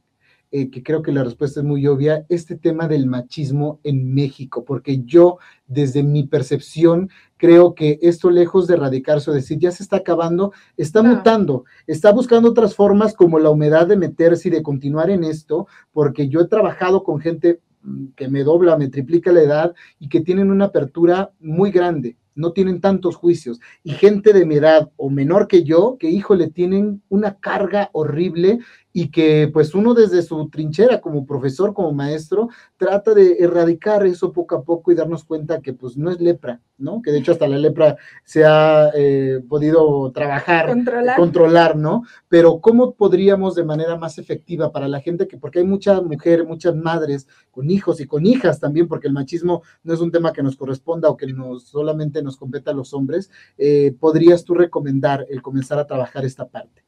[0.51, 4.65] eh, que creo que la respuesta es muy obvia, este tema del machismo en México,
[4.65, 9.83] porque yo, desde mi percepción, creo que esto lejos de erradicarse o decir ya se
[9.83, 14.63] está acabando, está mutando, está buscando otras formas como la humedad de meterse y de
[14.63, 19.31] continuar en esto, porque yo he trabajado con gente mm, que me dobla, me triplica
[19.33, 23.61] la edad y que tienen una apertura muy grande no tienen tantos juicios.
[23.83, 28.61] Y gente de mi edad o menor que yo, que híjole, tienen una carga horrible
[29.01, 34.33] y que pues uno desde su trinchera como profesor, como maestro, trata de erradicar eso
[34.33, 37.01] poco a poco y darnos cuenta que pues no es lepra, ¿no?
[37.01, 41.17] Que de hecho hasta la lepra se ha eh, podido trabajar, Controlar.
[41.17, 42.03] controlar, ¿no?
[42.29, 46.45] Pero ¿cómo podríamos de manera más efectiva para la gente que, porque hay muchas mujeres,
[46.45, 50.33] muchas madres con hijos y con hijas también, porque el machismo no es un tema
[50.33, 54.55] que nos corresponda o que nos solamente nos compete a los hombres, eh, ¿podrías tú
[54.55, 56.88] recomendar el comenzar a trabajar esta parte?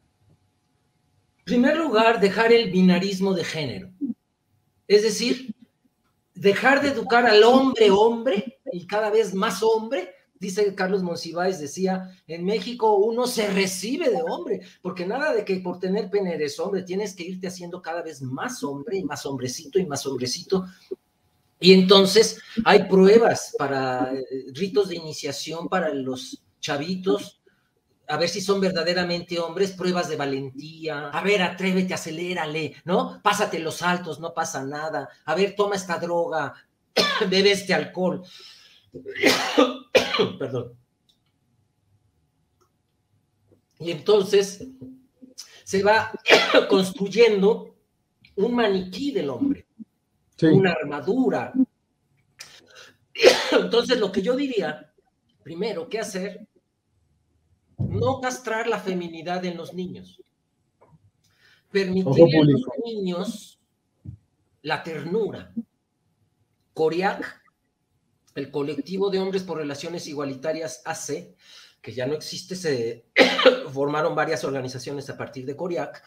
[1.50, 3.90] Primer lugar, dejar el binarismo de género.
[4.86, 5.52] Es decir,
[6.32, 10.14] dejar de educar al hombre hombre y cada vez más hombre.
[10.38, 15.56] Dice Carlos Monsiváis, decía, en México uno se recibe de hombre, porque nada de que
[15.56, 19.26] por tener pene eres hombre, tienes que irte haciendo cada vez más hombre y más
[19.26, 20.66] hombrecito y más hombrecito.
[21.58, 27.39] Y entonces hay pruebas para eh, ritos de iniciación para los chavitos,
[28.10, 33.20] a ver si son verdaderamente hombres, pruebas de valentía, a ver, atrévete, acelérale, ¿no?
[33.22, 36.52] Pásate los saltos, no pasa nada, a ver, toma esta droga,
[37.30, 38.22] bebe este alcohol.
[40.38, 40.74] Perdón.
[43.78, 44.66] Y entonces
[45.64, 46.10] se va
[46.68, 47.76] construyendo
[48.34, 49.66] un maniquí del hombre,
[50.36, 50.46] Sí.
[50.46, 51.52] una armadura.
[53.52, 54.90] Entonces, lo que yo diría,
[55.42, 56.48] primero, ¿qué hacer?
[57.88, 60.22] No castrar la feminidad en los niños.
[61.70, 63.60] Permitirle a los niños
[64.62, 65.52] la ternura.
[66.74, 67.42] Coriac,
[68.34, 71.34] el colectivo de hombres por relaciones igualitarias AC,
[71.80, 73.06] que ya no existe, se
[73.72, 76.02] formaron varias organizaciones a partir de Coriac,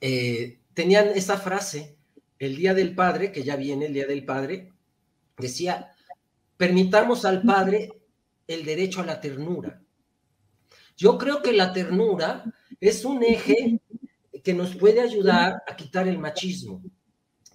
[0.00, 1.96] eh, tenían esa frase,
[2.38, 4.72] el Día del Padre, que ya viene el Día del Padre,
[5.36, 5.92] decía,
[6.56, 7.92] permitamos al Padre
[8.46, 9.82] el derecho a la ternura.
[11.00, 12.44] Yo creo que la ternura
[12.78, 13.80] es un eje
[14.44, 16.82] que nos puede ayudar a quitar el machismo.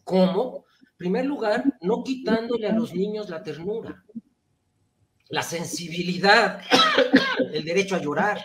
[0.03, 0.65] ¿Cómo?
[0.81, 4.03] En primer lugar, no quitándole a los niños la ternura,
[5.29, 6.59] la sensibilidad,
[7.53, 8.43] el derecho a llorar,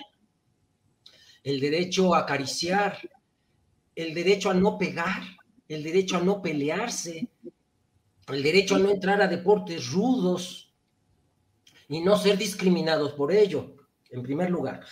[1.45, 2.99] el derecho a acariciar,
[3.95, 5.23] el derecho a no pegar,
[5.67, 7.27] el derecho a no pelearse,
[8.29, 10.75] el derecho a no entrar a deportes rudos
[11.89, 13.80] y no ser discriminados por ello
[14.11, 14.85] en primer lugar.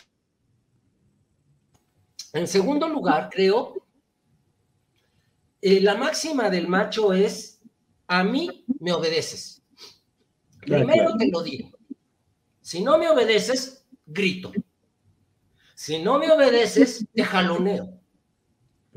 [2.32, 3.86] En segundo lugar, creo,
[5.60, 7.60] eh, la máxima del macho es,
[8.06, 9.62] a mí me obedeces.
[10.60, 11.70] Primero te lo digo.
[12.60, 14.52] Si no me obedeces, grito.
[15.74, 17.98] Si no me obedeces, te jaloneo.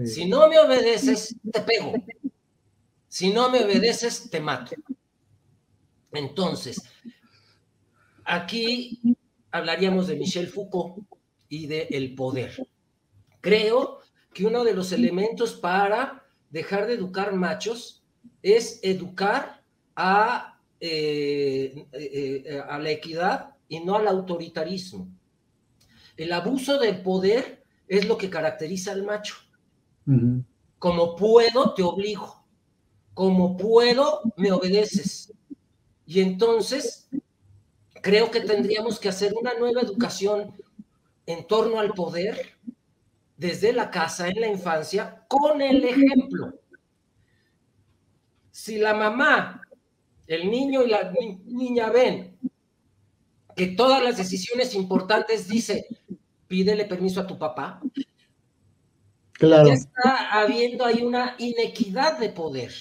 [0.03, 1.93] Si no me obedeces, te pego.
[3.07, 4.75] Si no me obedeces, te mato.
[6.11, 6.81] Entonces,
[8.25, 8.99] aquí
[9.51, 11.05] hablaríamos de Michel Foucault
[11.49, 12.67] y de el poder.
[13.41, 13.99] Creo
[14.33, 18.03] que uno de los elementos para dejar de educar machos
[18.41, 19.63] es educar
[19.95, 25.07] a, eh, eh, a la equidad y no al autoritarismo.
[26.17, 29.35] El abuso del poder es lo que caracteriza al macho.
[30.05, 30.45] Uh -huh.
[30.79, 32.43] Como puedo, te obligo.
[33.13, 35.33] Como puedo, me obedeces.
[36.05, 37.09] Y entonces
[38.01, 40.53] creo que tendríamos que hacer una nueva educación
[41.25, 42.57] en torno al poder
[43.37, 46.53] desde la casa, en la infancia, con el ejemplo.
[48.51, 49.61] Si la mamá,
[50.27, 52.37] el niño y la ni niña ven
[53.55, 55.85] que todas las decisiones importantes dice,
[56.47, 57.81] pídele permiso a tu papá.
[59.33, 59.67] Claro.
[59.67, 62.71] Ya está habiendo ahí una inequidad de poder.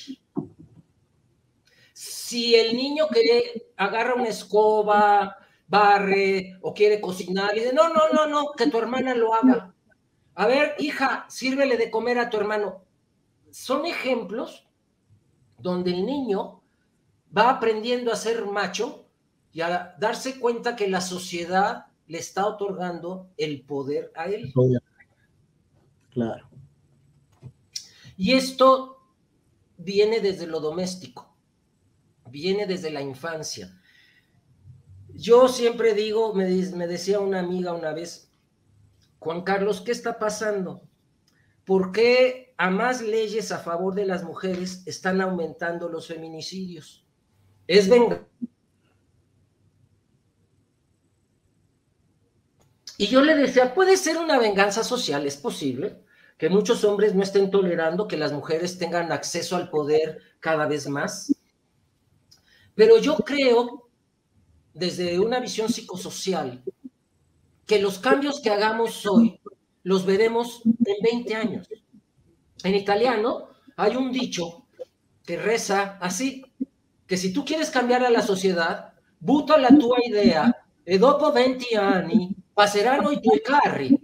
[2.31, 8.03] Si el niño que agarra una escoba, barre o quiere cocinar y dice, no, no,
[8.13, 9.75] no, no, que tu hermana lo haga.
[10.37, 12.85] A ver, hija, sírvele de comer a tu hermano.
[13.51, 14.69] Son ejemplos
[15.59, 16.63] donde el niño
[17.37, 19.09] va aprendiendo a ser macho
[19.53, 24.53] y a darse cuenta que la sociedad le está otorgando el poder a él.
[26.11, 26.49] Claro.
[28.17, 29.03] Y esto
[29.79, 31.30] viene desde lo doméstico,
[32.31, 33.77] viene desde la infancia.
[35.15, 38.33] Yo siempre digo, me, decía una amiga una vez,
[39.19, 40.83] Juan Carlos, ¿qué está pasando?
[41.65, 47.05] ¿Por qué a más leyes a favor de las mujeres están aumentando los feminicidios?
[47.67, 48.27] Es venga.
[52.97, 56.03] Y yo le decía, puede ser una venganza social, es posible
[56.41, 60.89] que muchos hombres no estén tolerando que las mujeres tengan acceso al poder cada vez
[60.89, 61.35] más.
[62.81, 63.91] Pero yo creo,
[64.73, 66.63] desde una visión psicosocial,
[67.67, 69.39] que los cambios que hagamos hoy
[69.83, 71.69] los veremos en 20 años.
[72.65, 74.65] En italiano hay un dicho
[75.27, 76.43] que reza así,
[77.07, 80.51] que si tú quieres cambiar a la sociedad, butta la tua idea
[80.83, 83.95] e dopo 20 anni passeranno i tuoi carri.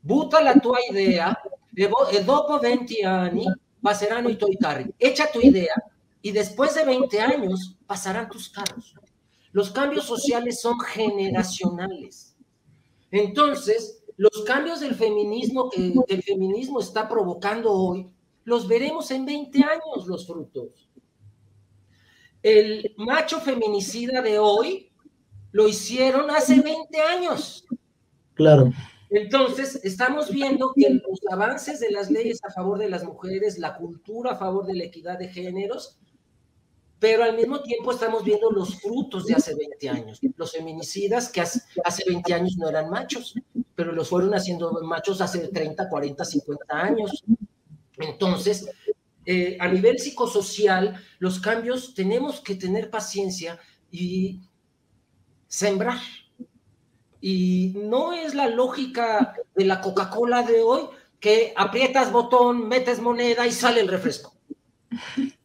[0.00, 1.40] Butta la tua idea
[1.72, 3.44] e, e dopo 20 anni
[3.80, 4.92] passeranno i tuoi carri.
[4.96, 5.74] Echa tu idea
[6.24, 8.94] y después de 20 años pasarán tus carros.
[9.52, 12.34] Los cambios sociales son generacionales.
[13.10, 18.08] Entonces, los cambios del feminismo que el feminismo está provocando hoy,
[18.44, 20.88] los veremos en 20 años los frutos.
[22.42, 24.90] El macho feminicida de hoy
[25.52, 27.66] lo hicieron hace 20 años.
[28.32, 28.72] Claro.
[29.10, 33.76] Entonces, estamos viendo que los avances de las leyes a favor de las mujeres, la
[33.76, 35.98] cultura a favor de la equidad de géneros,
[37.04, 40.20] pero al mismo tiempo estamos viendo los frutos de hace 20 años.
[40.36, 41.60] Los feminicidas que hace,
[42.06, 43.34] 20 años no eran machos,
[43.74, 47.22] pero los fueron haciendo machos hace 30, 40, 50 años.
[47.98, 48.70] Entonces,
[49.26, 54.40] eh, a nivel psicosocial, los cambios tenemos que tener paciencia y
[55.46, 56.00] sembrar.
[57.20, 60.84] Y no es la lógica de la Coca-Cola de hoy
[61.20, 64.32] que aprietas botón, metes moneda y sale el refresco.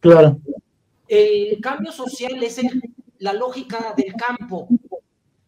[0.00, 0.40] Claro.
[1.10, 2.60] El cambio social es
[3.18, 4.68] la lógica del campo.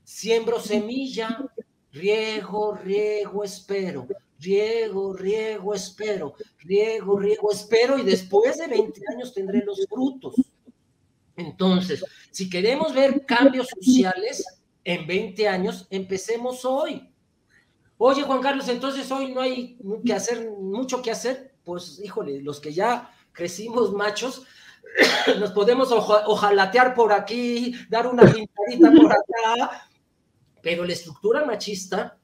[0.03, 1.39] Siembro semilla,
[1.93, 4.09] riego, riego, espero.
[4.41, 6.35] Riego, riego, espero.
[6.59, 7.97] Riego, riego, espero.
[7.97, 10.35] Y después de 20 años tendré los frutos.
[11.37, 14.45] Entonces, si queremos ver cambios sociales
[14.83, 17.09] en 20 años, empecemos hoy.
[17.99, 21.55] Oye, Juan Carlos, entonces hoy no hay que hacer, mucho que hacer.
[21.63, 24.45] Pues, híjole, los que ya crecimos machos,
[25.39, 29.89] nos podemos ojalatear por aquí, dar una pintadita por acá,
[30.61, 32.19] pero la estructura machista,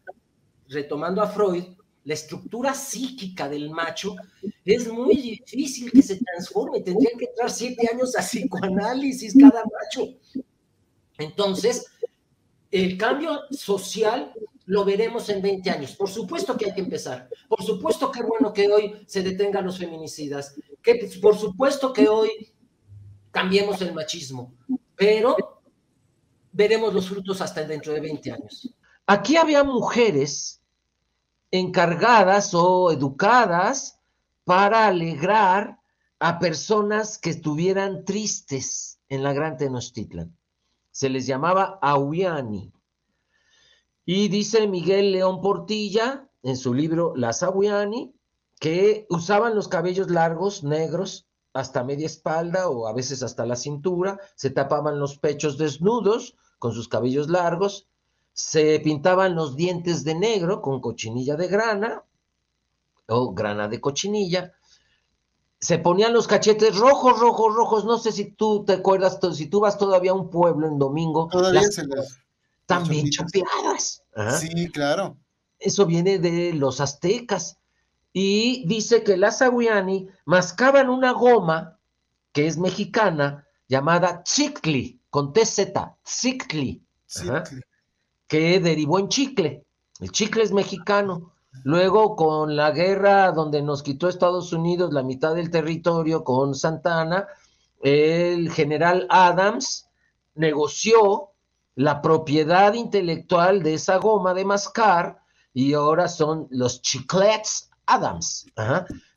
[0.69, 1.65] retomando a Freud,
[2.05, 4.17] la estructura psíquica del macho
[4.65, 6.81] es muy difícil que se transforme.
[6.81, 10.15] Tendrían que entrar siete años a psicoanálisis cada macho.
[11.19, 11.87] Entonces,
[12.71, 14.33] el cambio social
[14.69, 15.97] lo veremos en 20 años.
[15.97, 17.31] Por supuesto que hay que empezar.
[17.49, 20.55] Por supuesto que bueno que hoy se detengan los feminicidas.
[20.83, 22.53] Que, por supuesto que hoy
[23.31, 24.53] cambiemos el machismo,
[24.95, 25.63] pero
[26.53, 28.75] veremos los frutos hasta dentro de 20 años.
[29.07, 30.61] Aquí había mujeres
[31.51, 33.99] encargadas o educadas
[34.45, 35.79] para alegrar
[36.19, 40.37] a personas que estuvieran tristes en la Gran Tenochtitlan.
[40.91, 42.71] Se les llamaba Auyani.
[44.11, 48.15] Y dice Miguel León Portilla en su libro Las Auyani
[48.59, 54.19] que usaban los cabellos largos, negros, hasta media espalda o a veces hasta la cintura,
[54.35, 57.87] se tapaban los pechos desnudos con sus cabellos largos,
[58.33, 62.03] se pintaban los dientes de negro con cochinilla de grana
[63.09, 64.55] o grana de cochinilla,
[65.61, 69.61] se ponían los cachetes rojos, rojos, rojos, no sé si tú te acuerdas, si tú
[69.61, 72.23] vas todavía a un pueblo en domingo, todavía se las,
[72.69, 74.05] también chapeadas.
[74.39, 75.17] Sí, claro.
[75.59, 77.59] Eso viene de los aztecas
[78.13, 81.79] y dice que las aguiani mascaban una goma
[82.33, 85.73] que es mexicana llamada chicli, con TZ,
[86.05, 86.85] chicli,
[88.27, 89.65] que derivó en chicle.
[90.01, 91.33] El chicle es mexicano.
[91.65, 97.27] Luego, con la guerra donde nos quitó Estados Unidos la mitad del territorio con Santana,
[97.83, 99.89] el general Adams
[100.35, 101.31] negoció
[101.79, 105.21] la propiedad intelectual de esa goma de mascar
[105.55, 108.47] y ahora son los chiclets Adams,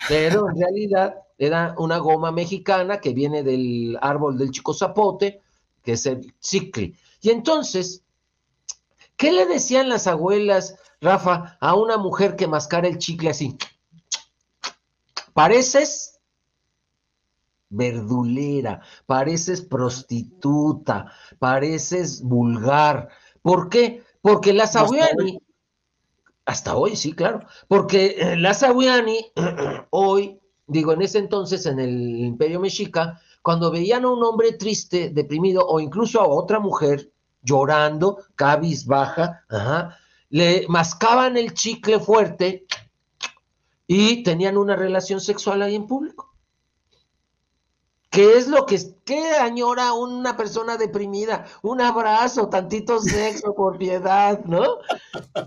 [0.07, 5.41] pero en realidad era una goma mexicana que viene del árbol del chico zapote,
[5.83, 6.93] que es el chicle.
[7.19, 8.03] Y entonces,
[9.17, 13.57] ¿qué le decían las abuelas, Rafa, a una mujer que mascara el chicle así?
[15.33, 16.10] Pareces
[17.71, 23.09] verdulera, pareces prostituta, pareces vulgar.
[23.41, 24.03] ¿Por qué?
[24.21, 25.39] Porque la Sawiani,
[26.45, 29.31] hasta hoy, sí, claro, porque eh, la Sawiani,
[29.89, 35.09] hoy, digo, en ese entonces, en el Imperio Mexica, cuando veían a un hombre triste,
[35.09, 37.11] deprimido, o incluso a otra mujer
[37.41, 39.97] llorando, cabizbaja, ajá,
[40.29, 42.65] le mascaban el chicle fuerte
[43.87, 46.30] y tenían una relación sexual ahí en público.
[48.11, 51.45] ¿Qué es lo que qué añora una persona deprimida?
[51.61, 54.79] Un abrazo, tantito sexo por piedad, ¿no?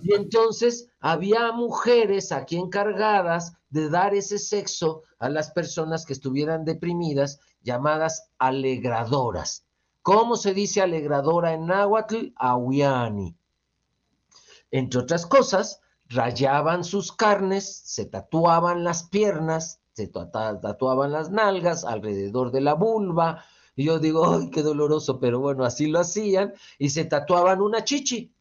[0.01, 6.65] Y entonces había mujeres aquí encargadas de dar ese sexo a las personas que estuvieran
[6.65, 9.67] deprimidas, llamadas alegradoras.
[10.01, 12.29] ¿Cómo se dice alegradora en náhuatl?
[12.37, 13.37] Awiani.
[14.71, 22.51] Entre otras cosas, rayaban sus carnes, se tatuaban las piernas, se tatuaban las nalgas alrededor
[22.51, 23.45] de la vulva.
[23.77, 25.21] Y yo digo, ¡ay, qué doloroso!
[25.21, 26.53] Pero bueno, así lo hacían.
[26.79, 28.33] Y se tatuaban una chichi.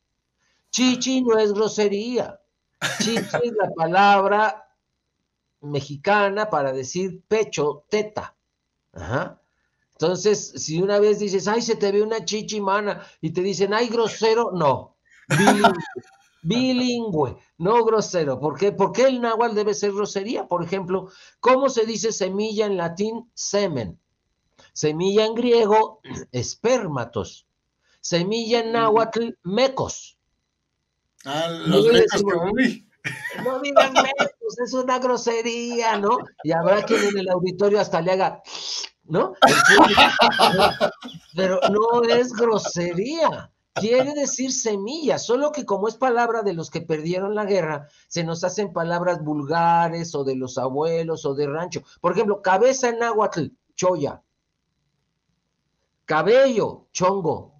[0.71, 2.41] Chichi no es grosería.
[2.97, 4.67] Chichi es la palabra
[5.61, 8.35] mexicana para decir pecho, teta.
[9.91, 13.73] Entonces, si una vez dices, ay, se te ve una chichi mana, y te dicen,
[13.73, 14.97] ay, grosero, no
[16.43, 18.39] bilingüe, no grosero.
[18.39, 18.73] ¿Por qué?
[18.73, 20.47] Porque el náhuatl debe ser grosería.
[20.47, 21.09] Por ejemplo,
[21.39, 23.31] ¿cómo se dice semilla en latín?
[23.33, 23.99] Semen.
[24.73, 26.01] Semilla en griego,
[26.31, 27.47] espermatos.
[28.01, 30.17] Semilla en náhuatl, mecos.
[31.25, 32.21] Ah, los mecos
[33.45, 36.17] No digan mecos, es una grosería, ¿no?
[36.43, 38.43] Y habrá quien en el auditorio hasta le haga,
[39.05, 39.35] ¿no?
[41.33, 46.81] Pero no es grosería quiere decir semilla, solo que como es palabra de los que
[46.81, 51.81] perdieron la guerra, se nos hacen palabras vulgares o de los abuelos o de rancho.
[51.99, 54.21] Por ejemplo, cabeza en náhuatl, choya.
[56.05, 57.53] Cabello, chongo.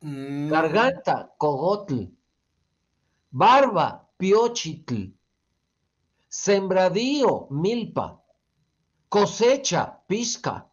[0.00, 0.48] Mm.
[0.48, 2.04] Garganta, cogotl.
[3.30, 5.12] Barba, piochitl.
[6.28, 8.20] Sembradío, milpa.
[9.08, 10.68] Cosecha, pizca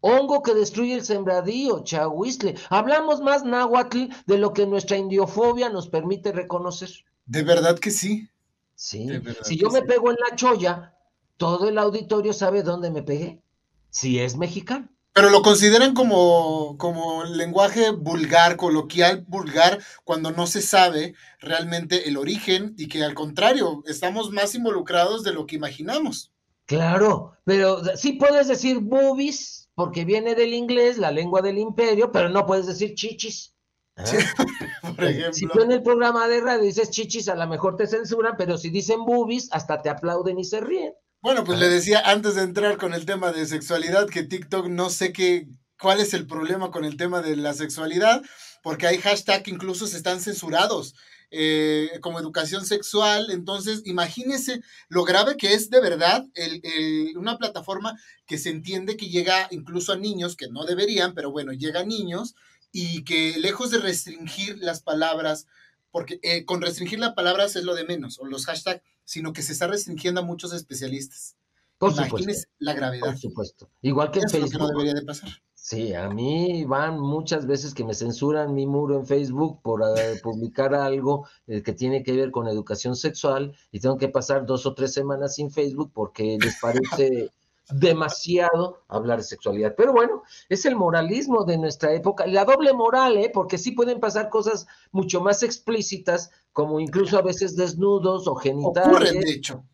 [0.00, 2.56] hongo que destruye el sembradío, chahuistle.
[2.70, 6.90] Hablamos más náhuatl de lo que nuestra indiofobia nos permite reconocer.
[7.26, 8.28] De verdad que sí.
[8.74, 9.08] Sí.
[9.42, 10.94] Si yo me pego en la cholla,
[11.36, 13.42] todo el auditorio sabe dónde me pegué.
[13.90, 14.88] Si es mexicano.
[15.18, 22.16] Pero lo consideran como, como lenguaje vulgar, coloquial vulgar, cuando no se sabe realmente el
[22.16, 26.30] origen y que al contrario, estamos más involucrados de lo que imaginamos.
[26.66, 32.28] Claro, pero sí puedes decir boobies, porque viene del inglés, la lengua del imperio, pero
[32.28, 33.54] no puedes decir chichis.
[33.96, 34.02] ¿Ah?
[34.96, 35.32] Por ejemplo.
[35.32, 38.58] Si tú en el programa de radio dices chichis, a lo mejor te censuran, pero
[38.58, 40.94] si dicen boobies, hasta te aplauden y se ríen.
[41.20, 44.90] Bueno, pues le decía antes de entrar con el tema de sexualidad que TikTok no
[44.90, 45.46] sé qué,
[45.80, 48.20] cuál es el problema con el tema de la sexualidad,
[48.64, 50.96] porque hay hashtags que incluso se están censurados.
[51.30, 53.30] Eh, como educación sexual.
[53.30, 56.24] Entonces, imagínese lo grave que es de verdad
[57.16, 61.52] una plataforma que se entiende que llega incluso a niños, que no deberían, pero bueno,
[61.52, 62.34] llega a niños
[62.72, 65.46] y que lejos de restringir las palabras,
[65.90, 69.42] porque eh, con restringir las palabras es lo de menos, o los hashtags, sino que
[69.42, 71.36] se está restringiendo a muchos especialistas.
[71.78, 73.06] Por Imagínese la gravedad.
[73.06, 73.70] Por supuesto.
[73.82, 74.52] Igual que en Facebook.
[74.52, 75.28] que no debería de pasar.
[75.68, 80.18] Sí, a mí van muchas veces que me censuran mi muro en Facebook por eh,
[80.22, 84.64] publicar algo eh, que tiene que ver con educación sexual y tengo que pasar dos
[84.64, 87.34] o tres semanas sin Facebook porque les parece
[87.70, 89.74] demasiado hablar de sexualidad.
[89.76, 93.30] Pero bueno, es el moralismo de nuestra época, la doble moral, ¿eh?
[93.30, 98.88] porque sí pueden pasar cosas mucho más explícitas, como incluso a veces desnudos o genitales.
[98.88, 99.64] Ocurren, de hecho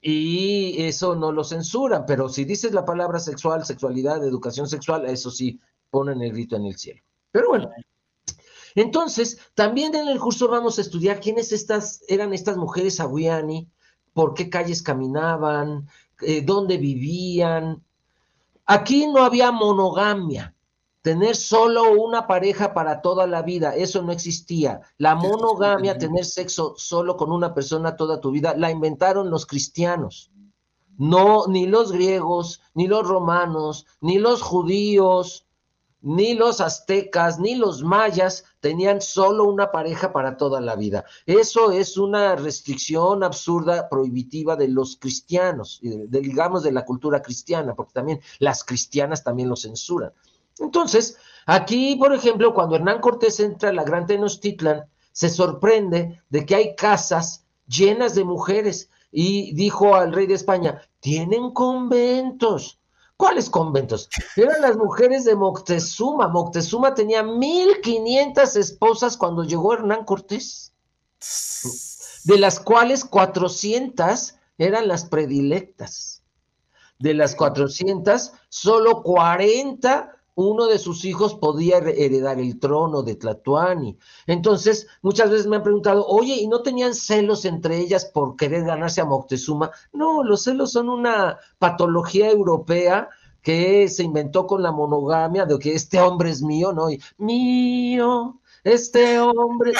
[0.00, 5.30] y eso no lo censuran, pero si dices la palabra sexual, sexualidad, educación sexual, eso
[5.30, 7.02] sí ponen el grito en el cielo.
[7.30, 7.70] Pero bueno,
[8.74, 13.68] entonces también en el curso vamos a estudiar quiénes estas eran estas mujeres aguiani,
[14.14, 15.88] por qué calles caminaban,
[16.22, 17.82] eh, dónde vivían.
[18.66, 20.54] Aquí no había monogamia,
[21.02, 24.80] tener solo una pareja para toda la vida, eso no existía.
[24.98, 30.30] La monogamia, tener sexo solo con una persona toda tu vida, la inventaron los cristianos.
[30.98, 35.46] No, ni los griegos, ni los romanos, ni los judíos,
[36.02, 41.04] ni los aztecas, ni los mayas tenían solo una pareja para toda la vida.
[41.26, 47.74] Eso es una restricción absurda, prohibitiva de los cristianos, de, digamos de la cultura cristiana,
[47.74, 50.12] porque también las cristianas también lo censuran.
[50.60, 56.46] Entonces, aquí, por ejemplo, cuando Hernán Cortés entra a la Gran Tenochtitlan, se sorprende de
[56.46, 62.78] que hay casas llenas de mujeres y dijo al rey de España, tienen conventos.
[63.16, 64.08] ¿Cuáles conventos?
[64.36, 66.28] Eran las mujeres de Moctezuma.
[66.28, 70.72] Moctezuma tenía 1500 esposas cuando llegó Hernán Cortés,
[72.24, 76.22] de las cuales 400 eran las predilectas.
[76.98, 83.98] De las 400, solo 40 uno de sus hijos podía heredar el trono de Tlatuani.
[84.26, 88.64] Entonces, muchas veces me han preguntado, oye, ¿y no tenían celos entre ellas por querer
[88.64, 89.70] ganarse a Moctezuma?
[89.92, 93.08] No, los celos son una patología europea
[93.42, 96.90] que se inventó con la monogamia de que este hombre es mío, ¿no?
[96.90, 99.72] Y mío, este hombre.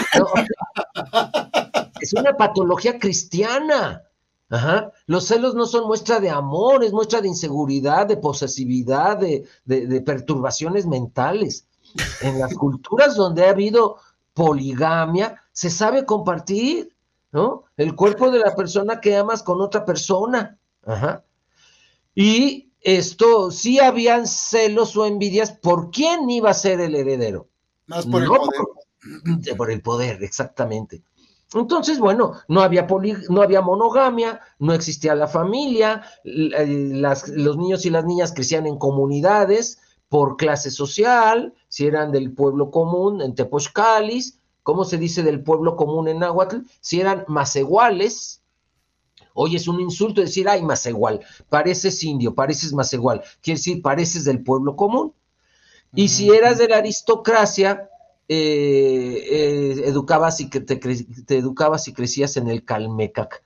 [2.00, 4.02] es una patología cristiana.
[4.50, 4.92] Ajá.
[5.06, 10.00] Los celos no son muestra de amor, es muestra de inseguridad, de posesividad, de, de,
[10.00, 11.66] perturbaciones mentales.
[12.20, 13.96] En las culturas donde ha habido
[14.34, 16.94] poligamia, se sabe compartir,
[17.32, 17.64] ¿no?
[17.76, 20.58] El cuerpo de la persona que amas con otra persona.
[20.84, 21.24] Ajá.
[22.14, 27.48] Y esto, sí habían celos o envidias por quién iba a ser el heredero.
[27.86, 28.60] Más por el poder.
[29.56, 31.02] por el poder, exactamente.
[31.52, 32.86] Entonces, bueno, no había,
[33.28, 37.02] no había monogamia, no existía la familia, eh,
[37.34, 42.70] los niños y las niñas crecían en comunidades por clase social, si eran del pueblo
[42.70, 46.58] común en Tepochcalis, ¿cómo se dice del pueblo común en Nahuatl?
[46.80, 48.42] Si eran más iguales.
[49.34, 53.82] Hoy es un insulto decir, ay, más igual, pareces indio, pareces más igual, quiere decir,
[53.82, 55.14] pareces del pueblo común.
[55.94, 57.89] Y si eras de la aristocracia,
[58.32, 63.42] eh, eh, educabas y que te, te, educabas y crecías en el Calmecac.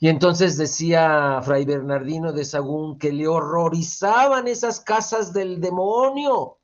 [0.00, 6.58] Y entonces decía Fray Bernardino de Sagún que le horrorizaban esas casas del demonio,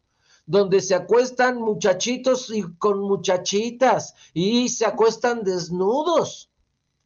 [0.44, 6.50] donde se acuestan muchachitos y con muchachitas y se acuestan desnudos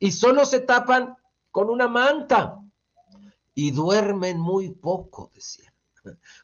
[0.00, 1.14] y solo se tapan
[1.52, 2.58] con una manta
[3.54, 5.71] y duermen muy poco, decía.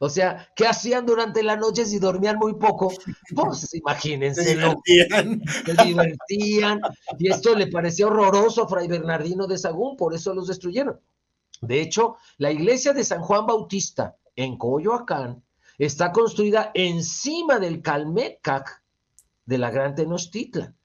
[0.01, 2.93] O sea, ¿qué hacían durante la noche si dormían muy poco?
[3.35, 4.45] Pues imagínense.
[4.45, 5.43] Se divertían.
[5.65, 6.81] Se divertían.
[7.19, 11.01] Y esto le parecía horroroso a Fray Bernardino de Sagún, por eso los destruyeron.
[11.61, 15.43] De hecho, la iglesia de San Juan Bautista en Coyoacán
[15.79, 18.83] está construida encima del Calmecac
[19.47, 20.77] de la Gran Tenochtitlan.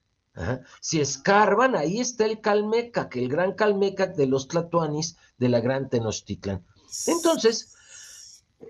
[0.80, 5.88] Si escarban, ahí está el Calmecac, el gran Calmecac de los Tlatoanis de la Gran
[5.88, 6.64] Tenochtitlan.
[7.06, 7.73] Entonces,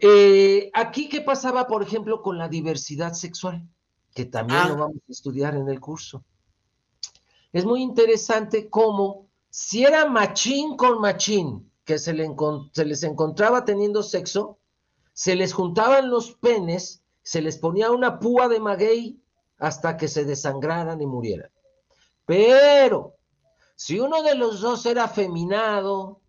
[0.01, 3.67] eh, aquí, ¿qué pasaba, por ejemplo, con la diversidad sexual?
[4.15, 4.79] Que también lo ah.
[4.79, 6.25] vamos a estudiar en el curso.
[7.53, 12.15] Es muy interesante cómo, si era machín con machín, que se,
[12.73, 14.59] se les encontraba teniendo sexo,
[15.13, 19.21] se les juntaban los penes, se les ponía una púa de maguey
[19.59, 21.51] hasta que se desangraran y murieran.
[22.27, 23.15] Pero,
[23.77, 26.21] si uno de los dos era afeminado,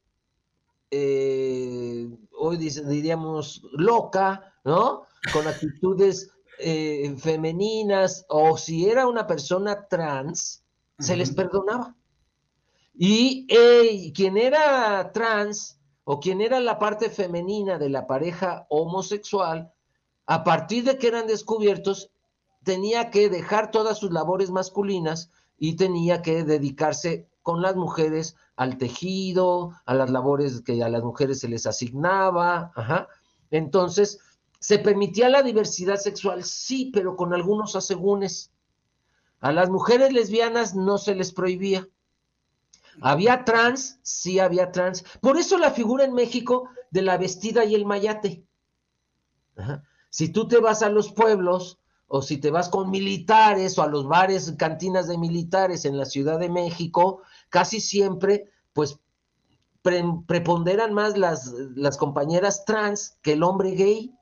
[0.91, 2.07] eh,
[2.37, 5.03] hoy diríamos loca, ¿no?
[5.33, 6.29] Con actitudes
[6.59, 10.63] eh, femeninas, o si era una persona trans,
[10.99, 11.95] se les perdonaba.
[12.93, 19.73] Y quien era trans o quien era la parte femenina de la pareja homosexual,
[20.27, 22.11] a partir de que eran descubiertos,
[22.63, 28.77] tenía que dejar todas sus labores masculinas y tenía que dedicarse con las mujeres al
[28.77, 32.71] tejido, a las labores que a las mujeres se les asignaba.
[33.51, 34.19] Entonces,
[34.59, 36.43] ¿se permitía la diversidad sexual?
[36.43, 38.51] Sí, pero con algunos asegúnes.
[39.39, 41.87] A las mujeres lesbianas no se les prohibía.
[43.01, 43.99] ¿Había trans?
[44.01, 45.03] Sí, había trans.
[45.21, 48.45] Por eso la figura en México de la vestida y el mayate.
[50.09, 53.87] Si tú te vas a los pueblos o si te vas con militares o a
[53.87, 58.99] los bares, cantinas de militares en la Ciudad de México, casi siempre, pues,
[59.81, 64.13] preponderan más las, las compañeras trans que el hombre gay.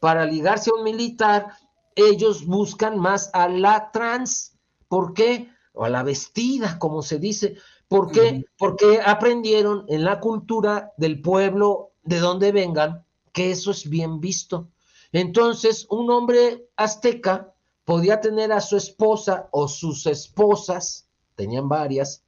[0.00, 1.52] Para ligarse a un militar,
[1.94, 4.58] ellos buscan más a la trans.
[4.88, 5.48] ¿Por qué?
[5.72, 7.56] O a la vestida, como se dice.
[7.88, 8.44] ¿Por qué?
[8.58, 14.68] Porque aprendieron en la cultura del pueblo de donde vengan que eso es bien visto.
[15.12, 17.54] Entonces, un hombre azteca
[17.84, 22.24] podía tener a su esposa o sus esposas, tenían varias,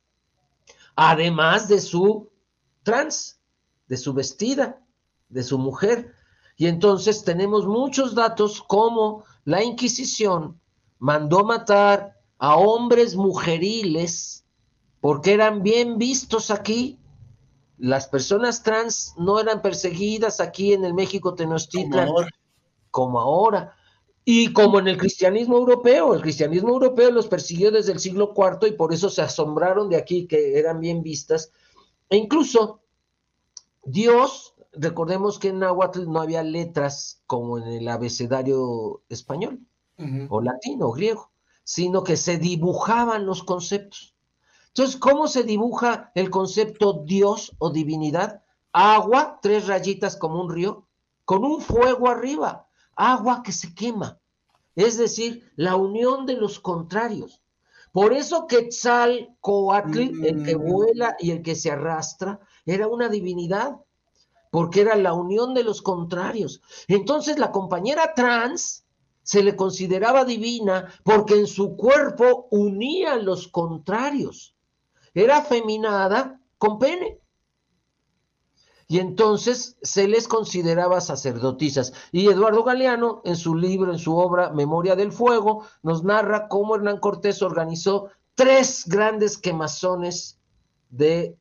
[0.94, 2.30] además de su
[2.82, 3.40] trans,
[3.88, 4.84] de su vestida,
[5.28, 6.12] de su mujer.
[6.56, 10.60] Y entonces tenemos muchos datos como la Inquisición
[10.98, 14.44] mandó matar a hombres mujeriles
[15.00, 16.98] porque eran bien vistos aquí.
[17.78, 22.08] Las personas trans no eran perseguidas aquí en el México Tenochtitlan
[22.94, 23.74] Como ahora.
[24.24, 28.68] Y como en el cristianismo europeo, el cristianismo europeo los persiguió desde el siglo IV
[28.68, 31.50] y por eso se asombraron de aquí que eran bien vistas.
[32.08, 32.82] E incluso
[33.82, 39.58] Dios, recordemos que en Nahuatl no había letras como en el abecedario español
[40.28, 41.32] o latino o griego,
[41.64, 44.14] sino que se dibujaban los conceptos.
[44.68, 48.44] Entonces, ¿cómo se dibuja el concepto Dios o divinidad?
[48.72, 50.86] Agua, tres rayitas como un río,
[51.24, 52.63] con un fuego arriba,
[52.96, 54.18] agua que se quema.
[54.74, 57.40] Es decir, la unión de los contrarios.
[57.92, 60.62] Por eso Quetzalcoatl, el que Mm.
[60.62, 63.76] vuela y el que se arrastra, era una divinidad,
[64.50, 66.60] porque era la unión de los contrarios.
[66.88, 68.84] Entonces la compañera trans
[69.22, 74.54] se le consideraba divina porque en su cuerpo unía los contrarios.
[75.14, 77.20] Era afeminada con pene.
[78.86, 81.92] Y entonces se les consideraba sacerdotisas.
[82.12, 86.76] Y Eduardo Galeano, en su libro, en su obra Memoria del Fuego, nos narra cómo
[86.76, 90.38] Hernán Cortés organizó tres grandes quemazones
[90.90, 91.36] de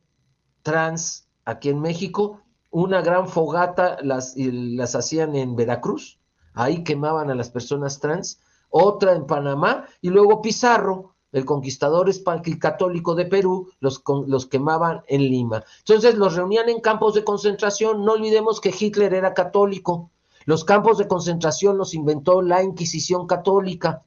[0.61, 2.41] trans aquí en México.
[2.69, 6.19] Una gran fogata las, las hacían en Veracruz,
[6.53, 8.39] ahí quemaban a las personas trans.
[8.69, 14.45] Otra en Panamá y luego Pizarro, el conquistador español católico de Perú, los, con- los
[14.45, 15.63] quemaban en Lima.
[15.79, 18.05] Entonces los reunían en campos de concentración.
[18.05, 20.09] No olvidemos que Hitler era católico.
[20.45, 24.03] Los campos de concentración los inventó la Inquisición católica.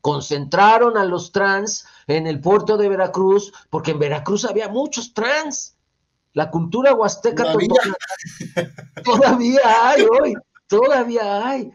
[0.00, 5.76] Concentraron a los trans en el puerto de Veracruz, porque en Veracruz había muchos trans.
[6.34, 7.68] La cultura huasteca Todavía.
[9.04, 10.34] todavía hay hoy,
[10.66, 11.72] todavía hay.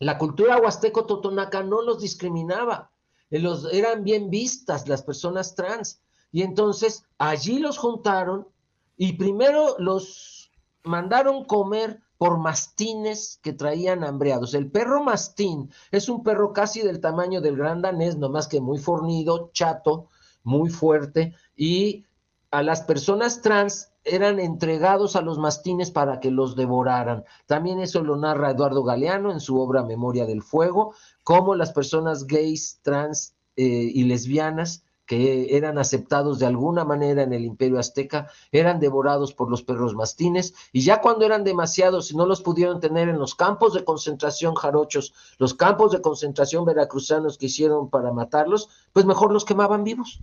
[0.00, 2.90] La cultura huasteco totonaca no los discriminaba,
[3.30, 6.00] los, eran bien vistas las personas trans.
[6.32, 8.48] Y entonces allí los juntaron
[8.96, 10.50] y primero los
[10.84, 14.54] mandaron comer por mastines que traían hambreados.
[14.54, 18.78] El perro mastín es un perro casi del tamaño del gran danés, nomás que muy
[18.78, 20.08] fornido, chato,
[20.42, 22.04] muy fuerte, y
[22.50, 27.24] a las personas trans eran entregados a los mastines para que los devoraran.
[27.46, 30.94] También eso lo narra Eduardo Galeano en su obra Memoria del Fuego,
[31.24, 37.32] cómo las personas gays, trans eh, y lesbianas que eran aceptados de alguna manera en
[37.32, 42.16] el imperio azteca, eran devorados por los perros mastines, y ya cuando eran demasiados y
[42.16, 47.38] no los pudieron tener en los campos de concentración jarochos, los campos de concentración veracruzanos
[47.38, 50.20] que hicieron para matarlos, pues mejor los quemaban vivos.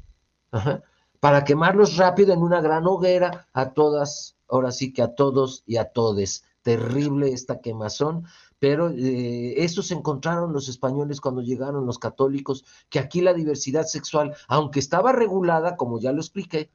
[0.52, 0.84] Ajá
[1.20, 5.78] para quemarlos rápido en una gran hoguera a todas, ahora sí que a todos y
[5.78, 6.44] a todes.
[6.62, 8.26] Terrible esta quemazón,
[8.60, 13.86] pero eh, eso se encontraron los españoles cuando llegaron los católicos, que aquí la diversidad
[13.86, 16.72] sexual, aunque estaba regulada, como ya lo expliqué,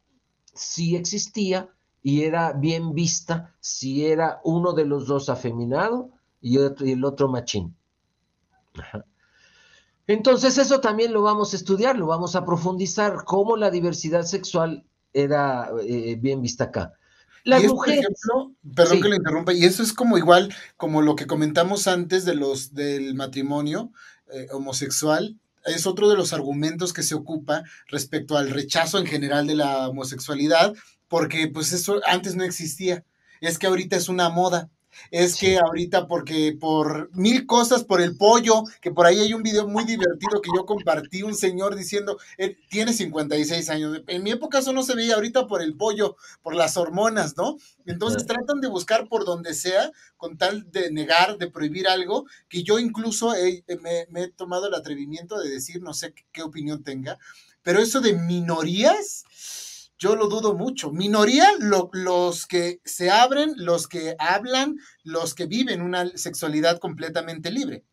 [0.54, 1.68] sí existía
[2.02, 6.10] y era bien vista si era uno de los dos afeminado
[6.40, 7.76] y, y el otro machín.
[8.74, 9.04] Ajá.
[10.10, 14.84] Entonces eso también lo vamos a estudiar, lo vamos a profundizar, cómo la diversidad sexual
[15.12, 16.94] era eh, bien vista acá.
[17.44, 19.02] Las es, mujeres, ejemplo, perdón Sí.
[19.02, 22.74] que lo interrumpa, y eso es como igual, como lo que comentamos antes de los
[22.74, 23.92] del matrimonio
[24.32, 29.46] eh, homosexual, es otro de los argumentos que se ocupa respecto al rechazo en general
[29.46, 30.74] de la homosexualidad,
[31.06, 33.04] porque pues eso antes no existía.
[33.40, 34.70] Es que ahorita es una moda.
[35.10, 35.46] Es Sí.
[35.46, 39.66] que ahorita porque por mil cosas, por el pollo, que por ahí hay un video
[39.68, 44.58] muy divertido que yo compartí, un señor diciendo, él tiene 56 años, en mi época
[44.58, 47.56] eso no se veía, ahorita por el pollo, por las hormonas, ¿no?
[47.86, 52.62] Entonces tratan de buscar por donde sea con tal de negar, de prohibir algo, que
[52.62, 56.42] yo incluso he- me, me he tomado el atrevimiento de decir, no sé qué, qué
[56.42, 57.18] opinión tenga,
[57.62, 59.24] pero eso de minorías,
[60.00, 60.90] yo lo dudo mucho.
[60.90, 67.52] Minoría, lo- los que se abren, los que hablan, los que viven una sexualidad completamente
[67.52, 67.84] libre.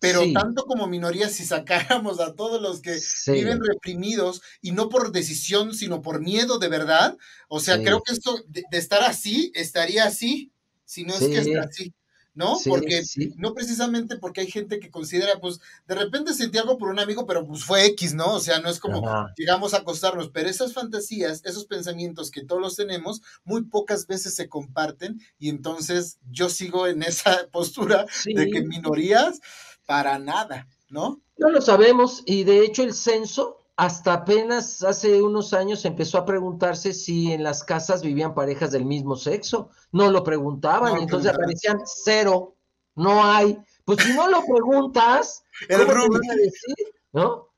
[0.00, 0.32] Pero Sí.
[0.34, 3.32] tanto como minoría, si sacáramos a todos los que Sí.
[3.32, 7.16] viven reprimidos y no por decisión, sino por miedo de verdad,
[7.48, 7.84] o sea, Sí.
[7.84, 10.52] creo que esto de, de estar así, estaría así,
[10.84, 11.94] si no es que está así,
[12.34, 12.56] ¿no?
[12.56, 13.32] Sí, porque sí.
[13.36, 17.26] no precisamente porque hay gente que considera, pues, de repente sentí algo por un amigo,
[17.26, 18.34] pero pues fue X, ¿no?
[18.34, 19.32] O sea, no es como Ajá.
[19.36, 24.34] llegamos a acostarnos, pero esas fantasías, esos pensamientos que todos los tenemos, muy pocas veces
[24.34, 28.34] se comparten y entonces yo sigo en esa postura Sí.
[28.34, 29.40] de que minorías,
[29.86, 31.20] para nada, ¿no?
[31.38, 36.24] No lo sabemos y de hecho el censo hasta apenas hace unos años empezó a
[36.24, 39.70] preguntarse si en las casas vivían parejas del mismo sexo.
[39.90, 42.54] No lo preguntaban, No entonces aparecían cero,
[42.94, 43.58] no hay.
[43.84, 46.76] Pues si no lo preguntas, ¿cómo te van a decir?
[47.12, 47.48] ¿No?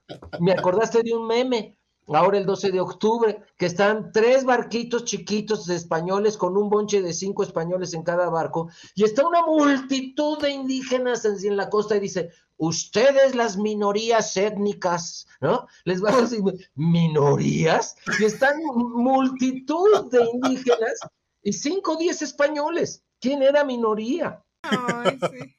[0.41, 1.77] Me acordaste de un meme,
[2.09, 7.03] ahora el 12 de octubre, que están tres barquitos chiquitos de españoles con un bonche
[7.03, 11.69] de cinco españoles en cada barco, y está una multitud de indígenas en, en la
[11.69, 15.67] costa y dice, ustedes las minorías étnicas, ¿no?
[15.85, 16.41] Les van a decir,
[16.75, 17.97] ¿minorías?
[18.21, 20.99] Y están multitud de indígenas
[21.43, 23.03] y cinco o diez españoles.
[23.21, 24.43] ¿Quién era minoría?
[24.63, 25.57] Ay, sí.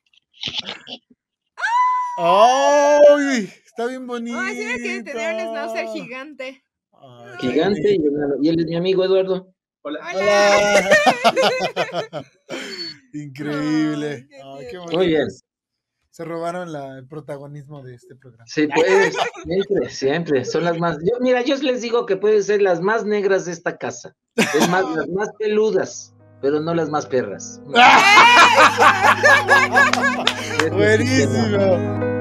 [2.17, 3.49] ¡Ay!
[3.65, 4.39] Está bien bonito.
[4.39, 6.63] Ay, sí, que tenía un schnauzer gigante.
[6.93, 7.99] Ay, Gigante y,
[8.41, 9.53] y él es mi amigo Eduardo.
[9.81, 9.99] Hola.
[10.13, 10.89] Hola.
[13.13, 14.07] Increíble.
[14.07, 14.81] Ay, qué Ay, qué tierno.
[14.85, 14.97] bonito.
[14.97, 15.27] Muy bien.
[16.15, 18.45] Se robaron la- el protagonismo de este programa.
[18.47, 19.13] Sí, pues,
[19.43, 20.45] siempre, siempre.
[20.45, 20.95] Son las más.
[20.99, 24.15] Yo, mira, yo les digo que pueden ser las más negras de esta casa.
[24.37, 27.59] Es más, las más peludas, pero no las más perras.
[30.71, 32.14] Buenísimo.